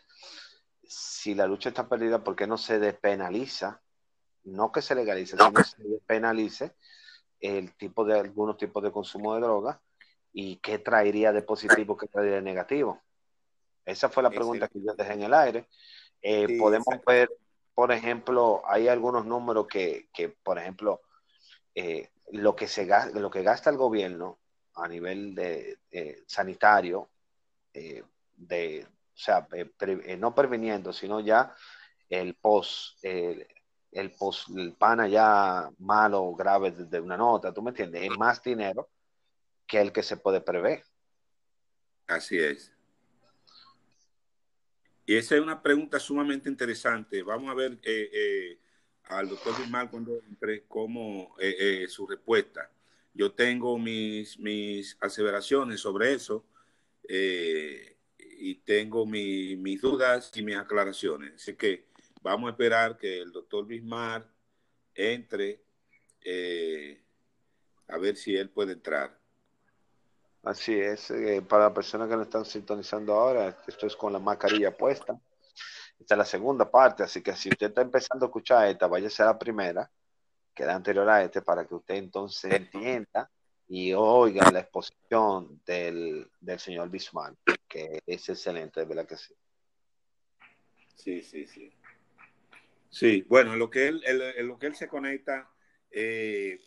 [0.83, 3.81] si la lucha está perdida, ¿por qué no se despenaliza?
[4.43, 6.75] No que se legalice, sino que se despenalice
[7.39, 9.81] el tipo de algunos tipos de consumo de droga
[10.37, 13.01] y qué traería de positivo, qué traería de negativo.
[13.85, 15.69] Esa fue la pregunta que yo dejé en el aire.
[16.21, 17.31] Eh, podemos ver,
[17.73, 20.99] por ejemplo, hay algunos números que, que por ejemplo,
[21.73, 24.37] eh, lo, que se gasta, lo que gasta el gobierno
[24.73, 25.77] a nivel de,
[26.27, 27.07] sanitario,
[27.73, 28.03] eh,
[28.35, 29.47] de, o sea,
[30.17, 31.55] no previniendo, sino ya
[32.09, 38.03] el post, el post, el pana ya malo, grave de una nota, ¿tú me entiendes?
[38.03, 38.89] Es más dinero
[39.67, 40.83] que el que se puede prever.
[42.07, 42.71] Así es.
[45.05, 47.21] Y esa es una pregunta sumamente interesante.
[47.21, 48.59] Vamos a ver eh, eh,
[49.03, 52.71] al doctor Bismarck cuando entre cómo eh, su respuesta.
[53.13, 56.45] Yo tengo mis, mis aseveraciones sobre eso
[57.07, 61.35] y tengo mis dudas y mis aclaraciones.
[61.35, 61.85] Así que
[62.21, 64.27] vamos a esperar que el doctor Bismarck
[64.95, 65.61] entre
[67.87, 69.17] a ver si él puede entrar.
[70.45, 74.77] Así es, eh, para personas que nos están sintonizando ahora, esto es con la mascarilla
[74.77, 75.19] puesta.
[75.99, 79.09] Esta es la segunda parte, así que si usted está empezando a escuchar esta, vaya
[79.17, 79.91] a la primera,
[80.53, 83.27] que da anterior a este, para que usted entonces entienda
[83.67, 87.37] y oiga la exposición del, señor Bismarck,
[87.67, 89.33] que es excelente, verdad que sí.
[90.93, 91.73] Sí, sí, sí.
[92.91, 94.03] Sí, bueno, en lo que él,
[94.47, 95.49] lo que él se conecta,
[95.89, 96.59] eh,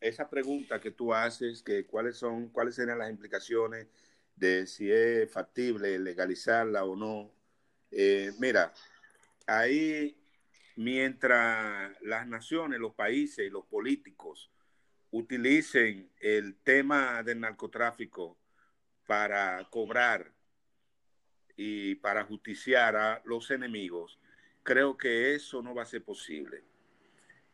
[0.00, 3.86] esa pregunta que tú haces, que cuáles son, cuáles serían las implicaciones
[4.36, 7.32] de si es factible legalizarla o no.
[7.90, 8.72] Eh, mira,
[9.46, 10.16] ahí
[10.76, 14.50] mientras las naciones, los países y los políticos
[15.10, 18.38] utilicen el tema del narcotráfico
[19.06, 20.32] para cobrar
[21.56, 24.20] y para justiciar a los enemigos,
[24.62, 26.62] creo que eso no va a ser posible.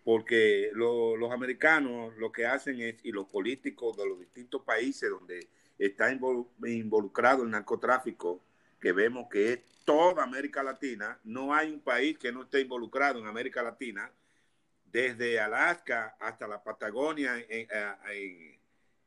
[0.05, 5.49] Porque los americanos lo que hacen es, y los políticos de los distintos países donde
[5.79, 8.43] está involucrado el narcotráfico,
[8.79, 13.19] que vemos que es toda América Latina, no hay un país que no esté involucrado
[13.19, 14.13] en América Latina,
[14.85, 18.59] desde Alaska hasta la Patagonia en,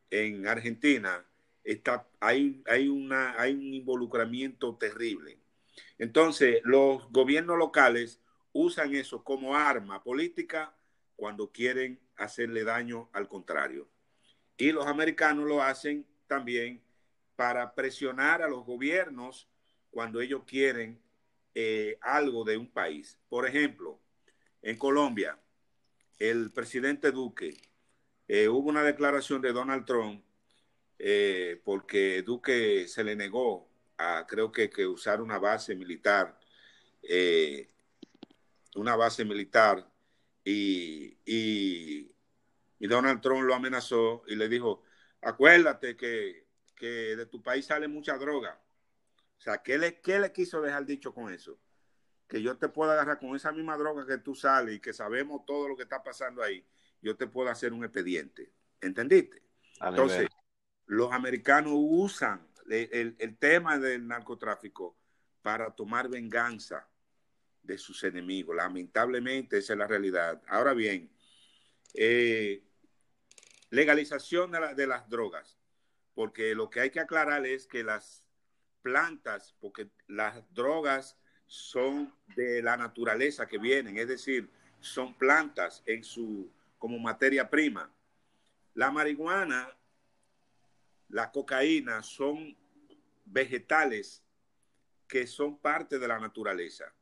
[0.09, 1.23] en Argentina,
[1.63, 5.37] está, hay, hay, una, hay un involucramiento terrible.
[5.97, 8.19] Entonces, los gobiernos locales
[8.53, 10.73] usan eso como arma política
[11.17, 13.89] cuando quieren hacerle daño al contrario.
[14.55, 16.81] Y los americanos lo hacen también
[17.35, 19.49] para presionar a los gobiernos
[19.91, 20.99] cuando ellos quieren
[21.53, 23.19] eh, algo de un país.
[23.29, 23.99] Por ejemplo,
[24.61, 25.39] en Colombia,
[26.19, 27.59] el presidente Duque,
[28.27, 30.23] eh, hubo una declaración de Donald Trump
[30.99, 36.39] eh, porque Duque se le negó a, creo que, que usar una base militar,
[38.75, 39.87] una base militar,
[40.49, 44.81] y, y, Donald Trump lo amenazó y le dijo,
[45.21, 48.61] acuérdate que, que de tu país sale mucha droga.
[49.37, 51.59] O sea, ¿qué le, ¿qué le quiso dejar dicho con eso?
[52.29, 55.45] Que yo te puedo agarrar con esa misma droga que tú sales y que sabemos
[55.45, 56.65] todo lo que está pasando ahí,
[57.01, 58.53] yo te puedo hacer un expediente.
[58.79, 59.43] ¿Entendiste?
[59.81, 60.29] Entonces,
[60.85, 64.95] los americanos usan el, tema del narcotráfico
[65.41, 66.87] para tomar venganza
[67.67, 68.55] de sus enemigos.
[68.55, 70.41] Lamentablemente, esa es la realidad.
[70.47, 71.11] Ahora bien,
[71.93, 72.63] eh,
[73.69, 75.59] legalización de, de, las drogas,
[76.15, 78.23] porque lo que hay que aclarar es que las
[78.81, 84.49] plantas, porque las drogas son de la naturaleza que vienen, es decir,
[84.79, 87.91] son plantas en su como materia prima.
[88.73, 89.77] La marihuana
[91.09, 92.55] la cocaína son
[93.25, 94.23] vegetales
[95.07, 96.93] que son parte de la naturaleza.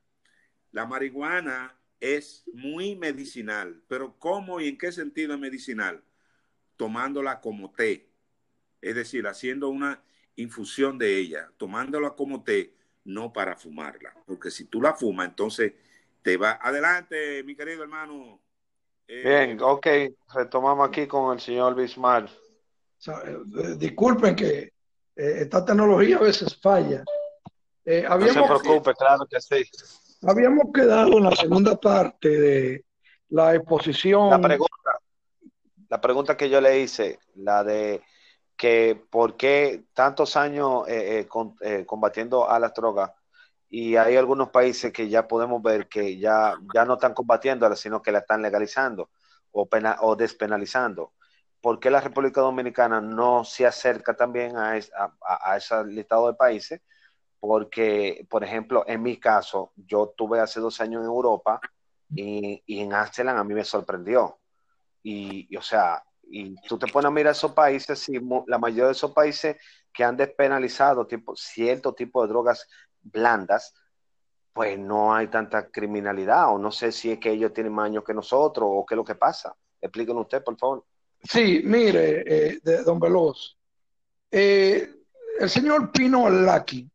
[0.76, 6.04] La marihuana es muy medicinal, pero ¿cómo y en qué sentido es medicinal?
[6.76, 8.10] Tomándola como té,
[8.82, 10.04] es decir, haciendo una
[10.36, 12.74] infusión de ella, tomándola como té,
[13.06, 15.72] no para fumarla, porque si tú la fumas, entonces
[16.22, 18.42] te va adelante, mi querido hermano.
[19.08, 19.88] Eh, Bien, ok,
[20.34, 22.30] retomamos aquí con el señor Bismarck.
[23.08, 24.72] Eh, disculpen que eh,
[25.16, 27.02] esta tecnología a veces falla.
[27.86, 29.64] Eh, no se preocupe, claro que sí.
[30.24, 32.86] Habíamos quedado en la segunda parte de
[33.30, 34.30] la exposición.
[34.30, 35.00] La pregunta,
[35.90, 38.02] la pregunta que yo le hice, la de
[38.58, 40.84] que por qué tantos años
[41.86, 43.12] combatiendo a las drogas
[43.70, 48.02] y hay algunos países que ya podemos ver que ya, ya no están combatiéndola, sino
[48.02, 49.10] que la están legalizando
[49.52, 51.12] o, pena, o despenalizando.
[51.66, 56.80] ¿por qué la República Dominicana no se acerca también a, ese listado de países?
[57.40, 61.60] Porque, por ejemplo, en mi caso, yo tuve hace dos años en Europa
[62.10, 64.40] y, en Amsterdam a mí me sorprendió.
[65.04, 68.92] Y, o sea, y tú te pones a mirar esos países, y la mayoría de
[68.94, 69.58] esos países
[69.94, 72.68] que han despenalizado tipo, cierto tipo de drogas
[73.02, 73.74] blandas,
[74.52, 78.04] pues no hay tanta criminalidad, o no sé si es que ellos tienen más años
[78.04, 79.56] que nosotros, o qué es lo que pasa.
[79.82, 80.86] Explíquenos usted, por favor.
[81.22, 83.58] Sí, mire, eh, de don Veloz,
[84.32, 84.90] eh,
[85.40, 86.90] el señor Pino Alaki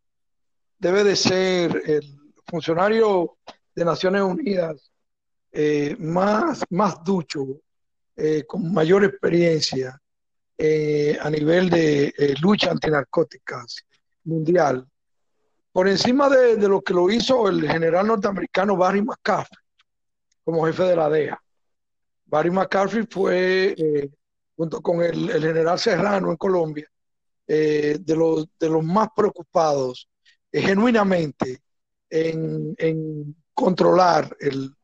[0.81, 3.37] debe de ser el funcionario
[3.75, 4.91] de Naciones Unidas
[5.53, 7.61] eh, más, más ducho,
[8.47, 9.99] con mayor experiencia
[10.59, 13.77] a nivel de lucha antinarcóticas
[14.25, 14.87] mundial,
[15.73, 19.59] por encima de, lo que lo hizo el general norteamericano Barry McCaffrey
[20.45, 21.41] como jefe de la DEA.
[22.27, 24.11] Barry McCaffrey fue
[24.57, 26.87] junto con el, general Serrano en Colombia,
[27.47, 30.09] eh, de, los, de los más preocupados
[30.53, 31.63] eh, genuinamente
[32.09, 34.75] en, controlar el,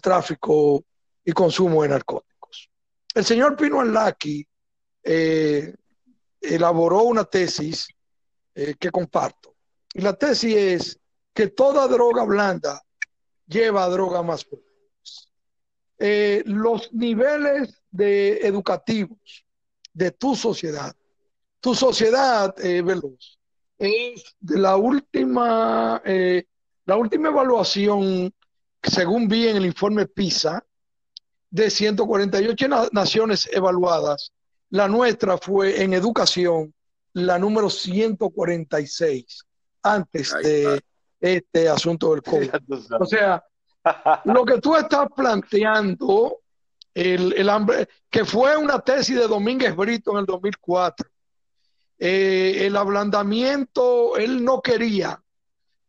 [0.00, 0.84] tráfico
[1.24, 2.70] y consumo de narcóticos.
[3.14, 4.46] El señor Pino Anlaki
[5.02, 5.74] eh,
[6.40, 7.88] elaboró una tesis
[8.54, 9.54] que comparto.
[9.92, 11.00] Y la tesis es
[11.34, 12.82] que toda droga blanda
[13.46, 16.42] lleva a droga más fuerte.
[16.46, 19.46] los niveles de educativos
[19.96, 20.94] de tu sociedad.
[21.60, 23.35] Tu sociedad, eh, Veloz,
[23.78, 26.44] es de la última, eh,
[26.84, 28.32] la última evaluación,
[28.82, 30.64] según vi en el informe PISA,
[31.50, 34.32] de 148 naciones evaluadas,
[34.70, 36.74] la nuestra fue en educación
[37.12, 39.44] la número 146
[39.82, 40.82] antes de
[41.20, 42.50] este asunto del COVID.
[43.00, 43.42] O sea,
[44.24, 46.40] lo que tú estás planteando,
[46.92, 51.08] el, el, que fue una tesis de Domínguez Brito en el 2004,
[51.98, 55.22] eh, el ablandamiento, él no quería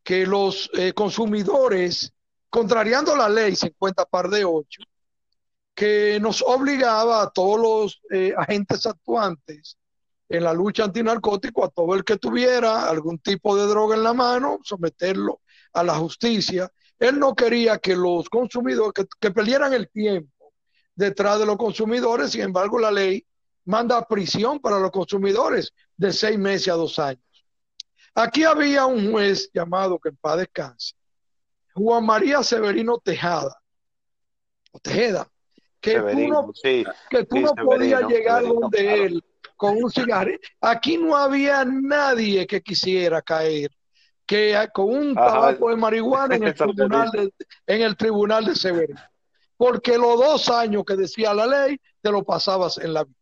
[0.04, 2.14] que los eh, consumidores,
[2.50, 4.82] contrariando la ley 50 par de 8,
[5.76, 9.78] que nos obligaba a todos los eh, agentes actuantes
[10.30, 14.14] en la lucha antinarcótico, a todo el que tuviera algún tipo de droga en la
[14.14, 15.42] mano, someterlo
[15.74, 16.72] a la justicia.
[16.98, 20.54] Él no quería que los consumidores, que, que perdieran el tiempo
[20.96, 23.26] detrás de los consumidores, sin embargo la ley
[23.68, 27.22] manda prisión para los consumidores de seis meses a dos años.
[28.16, 30.96] Aquí había un juez llamado, que en paz descanse,
[31.76, 33.56] Juan María Severino Tejada,
[34.72, 35.28] o Tejeda,
[35.80, 36.52] que tú no,
[37.10, 39.24] que tú no podías llegar donde él
[39.56, 40.32] con un cigarro.
[40.62, 43.70] Aquí no había nadie que quisiera caer
[44.26, 47.32] que con un tabaco de marihuana en el tribunal de,
[47.68, 49.00] en el tribunal de Severino
[49.58, 53.18] porque los dos años que decía la ley te lo pasabas en la vida.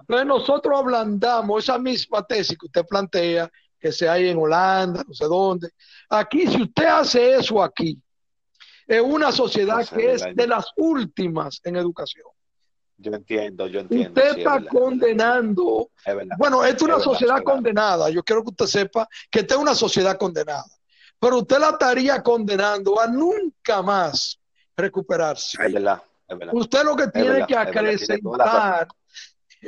[0.00, 5.14] Entonces nosotros ablandamos esa misma tesis que usted plantea, que se hay en Holanda, no
[5.14, 5.70] sé dónde.
[6.08, 7.98] Aquí, si usted hace eso aquí,
[8.86, 12.26] es una sociedad que es de las últimas en educación.
[12.98, 14.08] Yo entiendo, yo entiendo.
[14.08, 15.90] Usted está condenando.
[16.36, 18.10] bueno, es una sociedad condenada.
[18.10, 20.66] Yo quiero que usted sepa que esta es una sociedad condenada.
[21.18, 24.39] Pero usted la estaría condenando a nunca más
[24.80, 25.58] recuperarse.
[26.52, 28.88] Usted lo que tiene que acrecentar,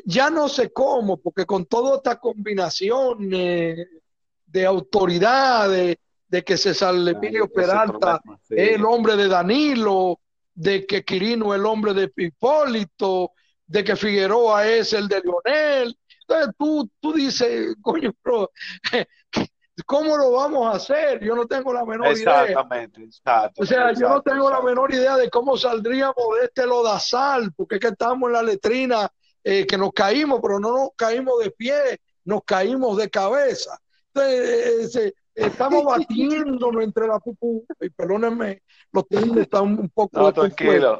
[0.04, 5.96] ya no sé cómo, porque con toda esta combinación de autoridades,
[6.32, 10.18] de que César Emilio Peralta es el hombre de Danilo,
[10.54, 13.32] de que Quirino es el hombre de Hipólito,
[13.66, 15.98] de que Figueroa es el de Leonel.
[16.22, 18.50] Entonces tú, tú dices, coño, pero,
[19.86, 21.24] ¿Cómo lo vamos a hacer?
[21.24, 22.44] Yo no tengo la menor idea.
[22.44, 23.08] Exactamente,
[23.56, 27.76] O sea, yo no tengo la menor idea de cómo saldríamos de este lodazal, porque
[27.76, 29.10] es que estamos en la letrina,
[29.42, 33.78] eh, que nos caímos, pero no nos caímos de pie, nos caímos de cabeza.
[34.12, 38.62] Entonces, eh, estamos batiéndonos entre la pupú, y perdónenme,
[38.92, 40.20] los tenis están un poco...
[40.20, 40.98] No, tranquilo.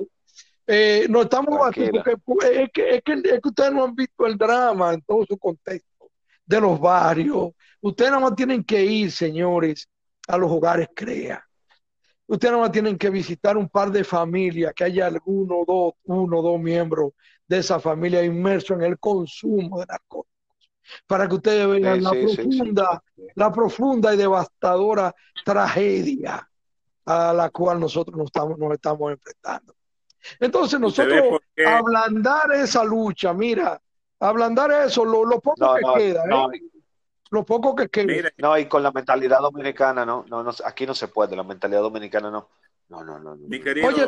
[0.67, 4.27] Eh, nos estamos batiendo, porque es que, es, que, es que ustedes no han visto
[4.27, 5.92] el drama en todo su contexto,
[6.47, 9.89] de los barrios, Ustedes nada más tienen que ir, señores,
[10.29, 11.45] a los hogares CREA.
[12.29, 16.41] Ustedes nada más tienen que visitar un par de familias, que haya alguno, dos, uno
[16.41, 17.13] dos miembros
[17.47, 20.71] de esa familia inmersos en el consumo de narcóticos,
[21.09, 23.03] para que ustedes vean la profunda,
[23.35, 25.13] la profunda y devastadora
[25.45, 26.49] tragedia
[27.05, 29.75] a la cual nosotros nos estamos, nos estamos enfrentando.
[30.39, 33.83] Entonces nosotros ablandar esa lucha, mira,
[34.29, 36.61] ablandar eso, lo, poco que queda, ¿eh?
[37.31, 38.31] lo poco que queda.
[38.39, 41.81] No, y con la mentalidad dominicana, no, no, no, aquí no se puede, la mentalidad
[41.81, 42.49] dominicana no.
[42.89, 43.37] No, no, no.
[43.37, 44.07] Mi querido Oye,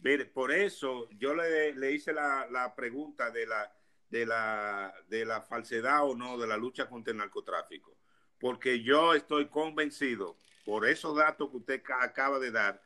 [0.00, 3.72] mire, por eso yo le, le hice la, la, pregunta de la,
[4.10, 7.96] de, la, de la falsedad o no de la lucha contra el narcotráfico.
[8.38, 12.82] Porque yo estoy convencido, por esos datos que usted acaba de dar,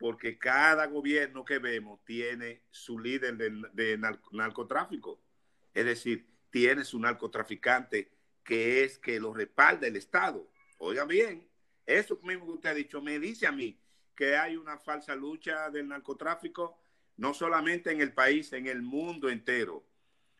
[0.00, 3.98] porque cada gobierno que vemos tiene su líder de, de
[4.32, 5.20] narcotráfico.
[5.74, 8.10] Es decir, tiene su narcotraficante
[8.42, 10.50] que es que lo respalda el Estado.
[10.78, 11.46] Oiga bien,
[11.84, 13.78] eso mismo que usted ha dicho me dice a mí
[14.16, 16.80] que hay una falsa lucha del narcotráfico,
[17.18, 19.84] no solamente en el país, en el mundo entero.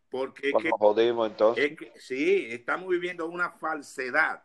[0.08, 1.76] Porque que, jodimos, entonces.
[1.96, 4.42] sí, estamos viviendo una falsedad.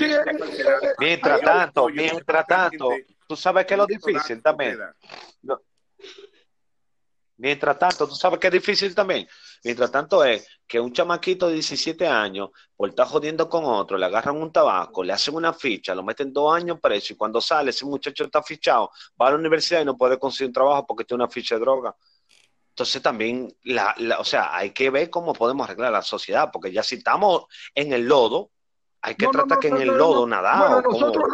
[0.00, 0.80] Viviendo una falsedad.
[0.98, 2.90] Mientras tanto, mientras tanto,
[3.26, 4.78] tú sabes que es lo difícil también.
[7.36, 9.26] Mientras tanto, tú sabes que es difícil también.
[9.64, 14.04] Mientras tanto es que un chamaquito de 17 años, por estar jodiendo con otro, le
[14.04, 17.70] agarran un tabaco, le hacen una ficha, lo meten dos años preso y cuando sale
[17.70, 18.90] ese muchacho está fichado,
[19.20, 21.62] va a la universidad y no puede conseguir un trabajo porque tiene una ficha de
[21.62, 21.96] droga.
[22.68, 26.82] Entonces también, la, o sea, hay que ver cómo podemos arreglar la sociedad, porque ya
[26.82, 27.44] si estamos
[27.74, 28.50] en el lodo,
[29.02, 30.82] hay que tratar que en el lodo nada.
[30.82, 31.24] nosotros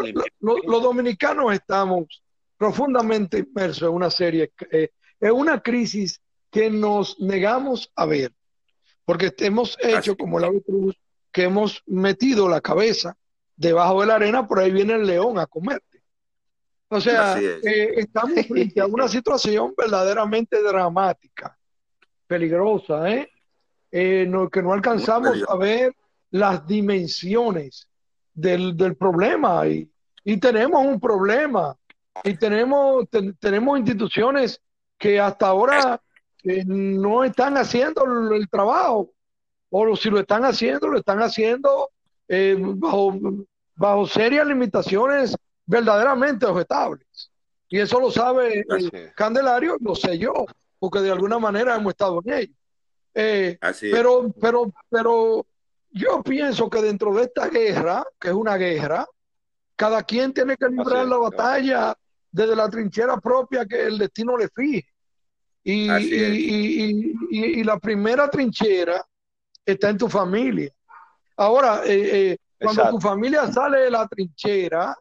[0.41, 2.23] los, dominicanos estamos
[2.57, 4.91] profundamente inmersos en una serie eh,
[5.21, 8.33] es una crisis que nos negamos a ver,
[9.05, 10.97] porque hemos hecho como la cruz,
[11.33, 13.17] que hemos metido la cabeza
[13.57, 16.03] debajo de la arena, por ahí viene el león a comerte.
[16.89, 21.59] O sea, eh, estamos frente a una situación verdaderamente dramática,
[22.27, 23.29] peligrosa, ¿eh?
[23.91, 25.95] eh que no alcanzamos a ver
[26.39, 27.89] las dimensiones
[28.35, 29.67] del, problema.
[29.67, 29.89] Y,
[30.39, 31.77] tenemos un problema.
[32.25, 33.07] Y tenemos,
[33.39, 34.61] tenemos instituciones
[34.99, 36.01] que hasta ahora
[36.43, 39.11] eh, no están haciendo el, trabajo,
[39.71, 41.91] o si lo están haciendo, lo están haciendo
[42.29, 43.19] eh, bajo,
[43.75, 47.31] bajo serias limitaciones verdaderamente objetables.
[47.69, 48.65] Y eso lo sabe
[49.15, 50.33] Candelario, lo sé yo,
[50.79, 52.55] porque de alguna manera hemos estado en ello.
[53.19, 55.47] Eh, pero, pero, pero
[55.91, 59.07] yo pienso que dentro de esta guerra, que es una guerra,
[59.77, 61.97] cada quien tiene que librar la batalla
[62.31, 64.89] desde la trinchera propia que el destino le fije.
[65.63, 65.91] Y,
[67.31, 69.05] y, la primera trinchera
[69.65, 70.71] está en tu familia.
[71.37, 74.97] Ahora, eh, eh, cuando tu familia sale de la trinchera,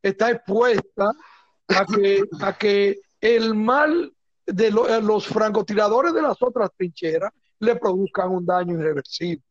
[0.00, 1.10] está expuesta
[1.68, 4.12] a que, a que el mal
[4.46, 9.42] de eh, los francotiradores de las otras trincheras le produzcan un daño irreversible.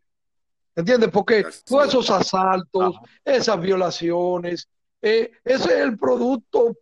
[0.75, 1.09] ¿Entiendes?
[1.09, 4.67] Porque todos esos asaltos, esas violaciones,
[5.01, 6.75] ese es el producto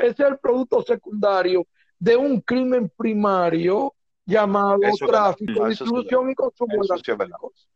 [0.00, 1.66] ese es el producto secundario
[1.98, 3.94] de un crimen primario
[4.24, 7.68] llamado tráfico, distribución y consumo de narcóticos.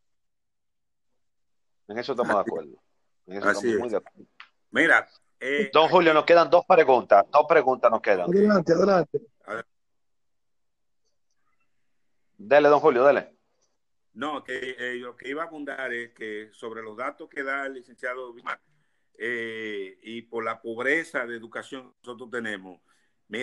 [1.89, 2.83] En eso estamos de acuerdo.
[3.27, 4.29] En eso Así estamos muy de acuerdo.
[4.71, 5.09] Mira,
[5.41, 7.27] eh, don Julio, nos quedan dos preguntas.
[7.31, 8.31] Dos preguntas nos quedan.
[8.31, 9.21] Adelante, adelante.
[12.37, 13.34] Dele, don Julio, dele.
[14.15, 17.67] No, que eh, lo que iba a abundar es que sobre los datos que da
[17.67, 18.35] el licenciado
[19.19, 22.81] eh, y por la pobreza de educación que nosotros tenemos,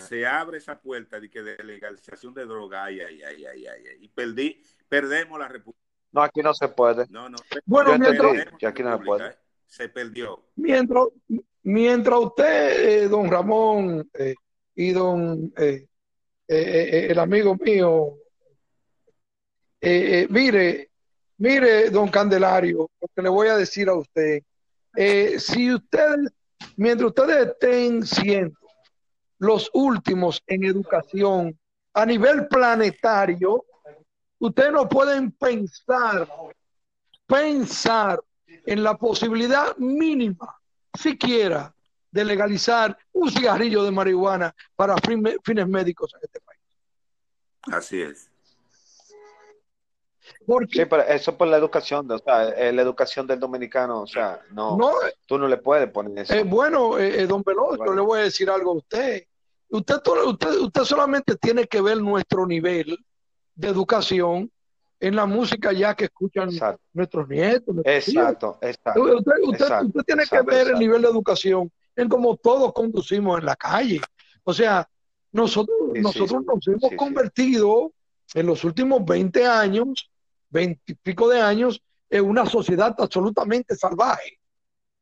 [0.01, 3.97] se abre esa puerta de que de legalización de droga, ay, ay, ay, ay, ay,
[3.99, 5.81] y perdí, perdemos la república.
[6.13, 7.05] No, aquí no se puede.
[7.09, 7.37] No, no.
[7.65, 9.27] Bueno, mientras, aquí no se puede.
[9.27, 9.35] ¿eh?
[9.65, 10.45] Se perdió.
[10.55, 11.07] Mientras,
[11.63, 14.35] mientras usted, eh, don Ramón eh,
[14.75, 15.53] y don
[16.47, 18.20] el amigo mío,
[19.81, 20.89] mire,
[21.37, 24.43] mire, don Candelario, lo que le voy a decir a usted,
[25.37, 26.31] si ustedes,
[26.77, 28.59] mientras ustedes estén siendo
[29.39, 31.59] los últimos en educación
[31.93, 33.65] a nivel planetario,
[34.39, 36.27] ustedes no pueden pensar,
[37.25, 38.21] pensar
[38.65, 40.59] en la posibilidad mínima,
[40.93, 41.73] siquiera,
[42.11, 46.59] de legalizar un cigarrillo de marihuana para fines médicos en este país.
[47.63, 48.30] Así es.
[50.69, 54.39] Sí, pero eso por la educación, o sea, eh, la educación del dominicano, o sea,
[54.51, 54.77] no,
[55.25, 56.33] tú no le puedes poner eso.
[56.33, 59.23] Eh, bueno, eh, don Veloz, le voy a decir algo a usted.
[59.69, 62.97] Usted, usted, usted solamente tiene que ver nuestro nivel
[63.55, 64.51] de educación
[64.99, 66.49] en la música ya que escuchan
[66.93, 67.75] nuestros nietos.
[67.85, 73.45] exacto, exacto, Usted, tiene que ver el nivel de educación en cómo todos conducimos en
[73.45, 73.99] la calle.
[74.43, 74.87] O sea,
[75.31, 77.91] nosotros, nosotros nos hemos convertido
[78.33, 80.10] en los últimos 20 años,
[80.51, 84.39] 20 y pico de años, en una sociedad absolutamente salvaje,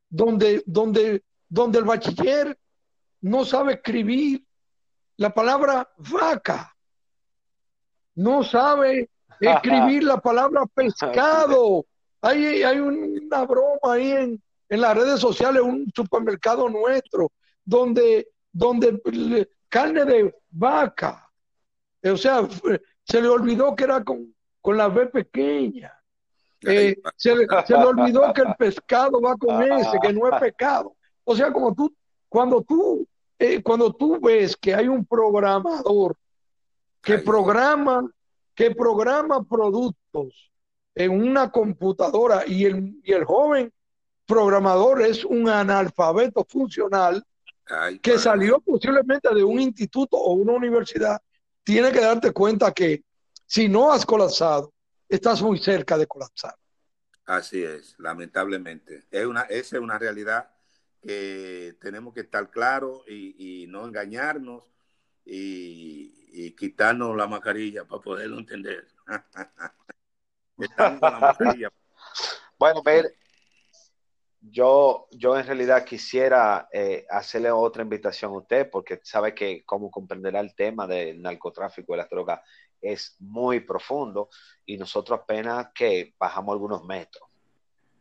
[0.09, 2.57] donde, donde, donde el bachiller
[3.21, 4.43] no sabe escribir
[5.17, 6.73] la palabra vaca
[8.19, 11.85] no sabe escribir la palabra pescado.
[12.21, 17.31] Hay, hay una broma ahí en, las redes sociales, un supermercado nuestro,
[17.65, 19.01] donde, donde
[19.67, 21.27] carne de vaca.
[22.03, 22.47] O sea,
[23.03, 24.35] se le olvidó que era con,
[24.65, 25.93] la B pequeña.
[26.61, 30.95] Eh, se, le, olvidó que el pescado va con ese, que no es pecado.
[31.23, 31.93] O sea, como tú,
[32.27, 33.07] cuando tú,
[33.37, 36.17] eh, cuando tú ves que hay un programador
[37.01, 38.09] que programa,
[38.53, 40.51] que programa productos
[40.95, 43.71] en una computadora y el, y el joven
[44.25, 47.23] programador es un analfabeto funcional
[48.01, 51.21] que salió posiblemente de un instituto o una universidad,
[51.63, 53.03] tiene que darte cuenta que
[53.49, 54.71] si no has colapsado,
[55.07, 56.53] estás muy cerca de colapsar.
[57.25, 59.07] Así es, lamentablemente.
[59.09, 60.51] Es una, esa es una realidad
[61.01, 64.65] que tenemos que estar claros y, y no engañarnos
[65.25, 68.87] y, y quitarnos la mascarilla para poderlo entender.
[72.59, 73.15] Bueno, ver,
[74.41, 79.89] yo, yo en realidad quisiera eh, hacerle otra invitación a usted porque sabe que como
[79.89, 82.41] comprenderá el tema del narcotráfico y las drogas
[82.81, 84.29] es muy profundo
[84.65, 87.23] y nosotros apenas que bajamos algunos metros.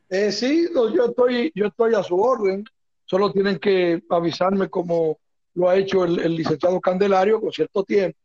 [0.08, 2.64] Eh, sí, yo estoy, yo estoy a su orden.
[3.04, 5.18] Solo tienen que avisarme como
[5.54, 8.18] lo ha hecho el, el licenciado Candelario con cierto tiempo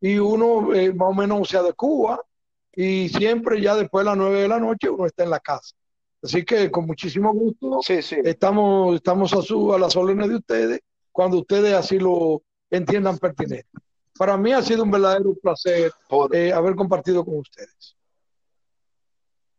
[0.00, 2.20] y uno eh, más o menos se Cuba
[2.72, 5.74] y siempre ya después de las nueve de la noche uno está en la casa.
[6.22, 10.80] Así que con muchísimo gusto estamos, estamos a, su, a las órdenes de ustedes
[11.12, 13.68] cuando ustedes así lo entiendan pertinente.
[14.18, 15.92] Para mí ha sido un verdadero placer
[16.32, 17.96] eh, haber compartido con ustedes.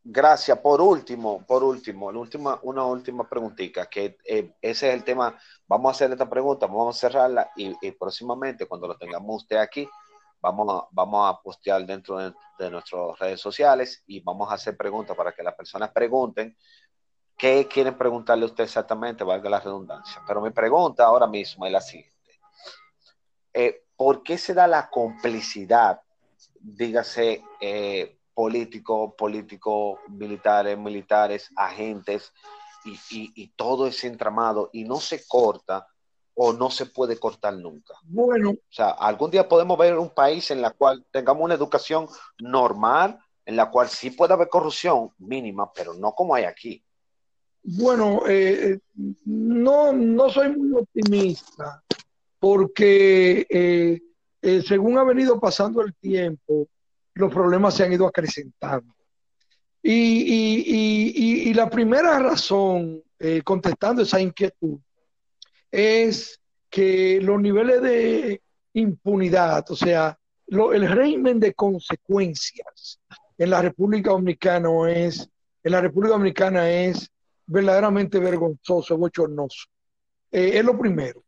[0.03, 0.58] Gracias.
[0.60, 5.38] Por último, por último, última, una última preguntita, que eh, ese es el tema.
[5.68, 9.58] Vamos a hacer esta pregunta, vamos a cerrarla y, y próximamente, cuando lo tengamos usted
[9.58, 9.88] aquí,
[10.39, 14.78] vamos a, vamos a postear dentro de, de nuestras redes sociales y vamos a hacer
[14.78, 16.55] preguntas para que las personas pregunten
[17.38, 20.22] qué quieren preguntarle a usted exactamente, valga la redundancia.
[20.26, 22.39] Pero mi pregunta ahora mismo es la siguiente.
[23.53, 26.02] Eh, ¿Por qué se da la complicidad,
[26.62, 32.32] dígase, eh, político, político, militares, militares, agentes
[32.86, 35.88] y, y, y todo ese entramado y no se corta
[36.36, 37.95] o no se puede cortar nunca?
[38.04, 42.08] Bueno, O sea, algún día podemos ver un país en la cual tengamos una educación
[42.38, 46.84] normal, en la cual sí puede haber corrupción mínima, pero no como hay aquí.
[47.64, 48.80] bueno, eh,
[49.26, 51.84] no, no soy muy optimista
[52.39, 54.01] porque eh,
[54.41, 56.67] eh, según ha venido pasando el tiempo,
[57.13, 58.93] los problemas se han ido acrecentando.
[59.81, 60.63] Y, y-
[61.15, 64.77] y- y- la primera razón, eh, contestando esa inquietud,
[65.71, 68.41] es que los niveles de
[68.73, 70.17] impunidad, o sea,
[70.47, 72.99] lo- el régimen de consecuencias
[73.38, 75.29] en la República Dominicana es,
[75.63, 77.09] en la República Dominicana es
[77.45, 79.67] verdaderamente vergonzoso, bochornoso.
[80.31, 81.23] Eh, es lo primero.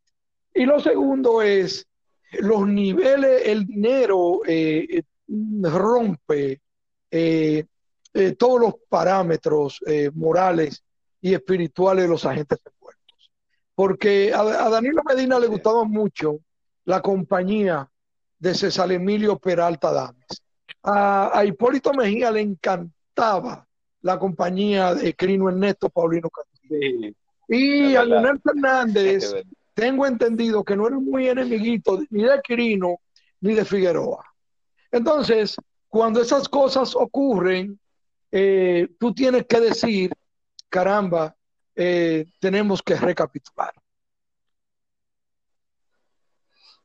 [0.60, 1.88] Y lo segundo es
[2.34, 5.04] los niveles, el dinero eh,
[5.62, 6.60] rompe
[7.10, 7.66] eh,
[8.14, 9.80] eh, todos los parámetros
[10.16, 10.84] morales
[11.22, 13.32] y espirituales de los agentes envueltos.
[13.74, 16.40] Porque a, a Danilo Medina le gustaba mucho
[16.84, 17.90] la compañía
[18.38, 20.44] de César Emilio Peralta Dames.
[20.84, 23.66] A, a Hipólito Mejía le encantaba
[24.02, 27.14] la compañía de Crino Ernesto Paulino Castillo.
[27.48, 28.04] Y a.
[28.04, 29.34] Leonel Fernández.
[29.80, 33.00] Tengo entendido que no era muy enemiguito ni de Quirino
[33.40, 34.26] ni de Figueroa.
[34.92, 35.56] Entonces,
[35.88, 37.80] cuando esas cosas ocurren,
[38.30, 40.12] eh, tú tienes que decir,
[40.68, 41.34] caramba,
[41.74, 43.74] eh, tenemos que recapitular.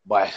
[0.05, 0.33] Bueno,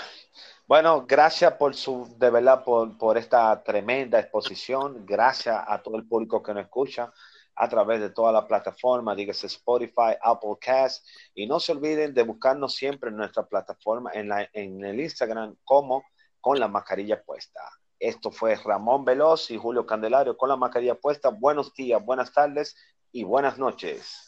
[0.65, 5.05] bueno, gracias por su, de verdad, por, por esta tremenda exposición.
[5.05, 7.13] Gracias a todo el público que nos escucha
[7.57, 12.23] a través de toda la plataforma, dígase Spotify, Apple Cast, y no se olviden de
[12.23, 16.03] buscarnos siempre en nuestra plataforma, en, la, en el Instagram, como
[16.39, 17.61] con la mascarilla puesta.
[17.99, 21.29] Esto fue Ramón Veloz y Julio Candelario con la mascarilla puesta.
[21.29, 22.75] Buenos días, buenas tardes
[23.11, 24.26] y buenas noches.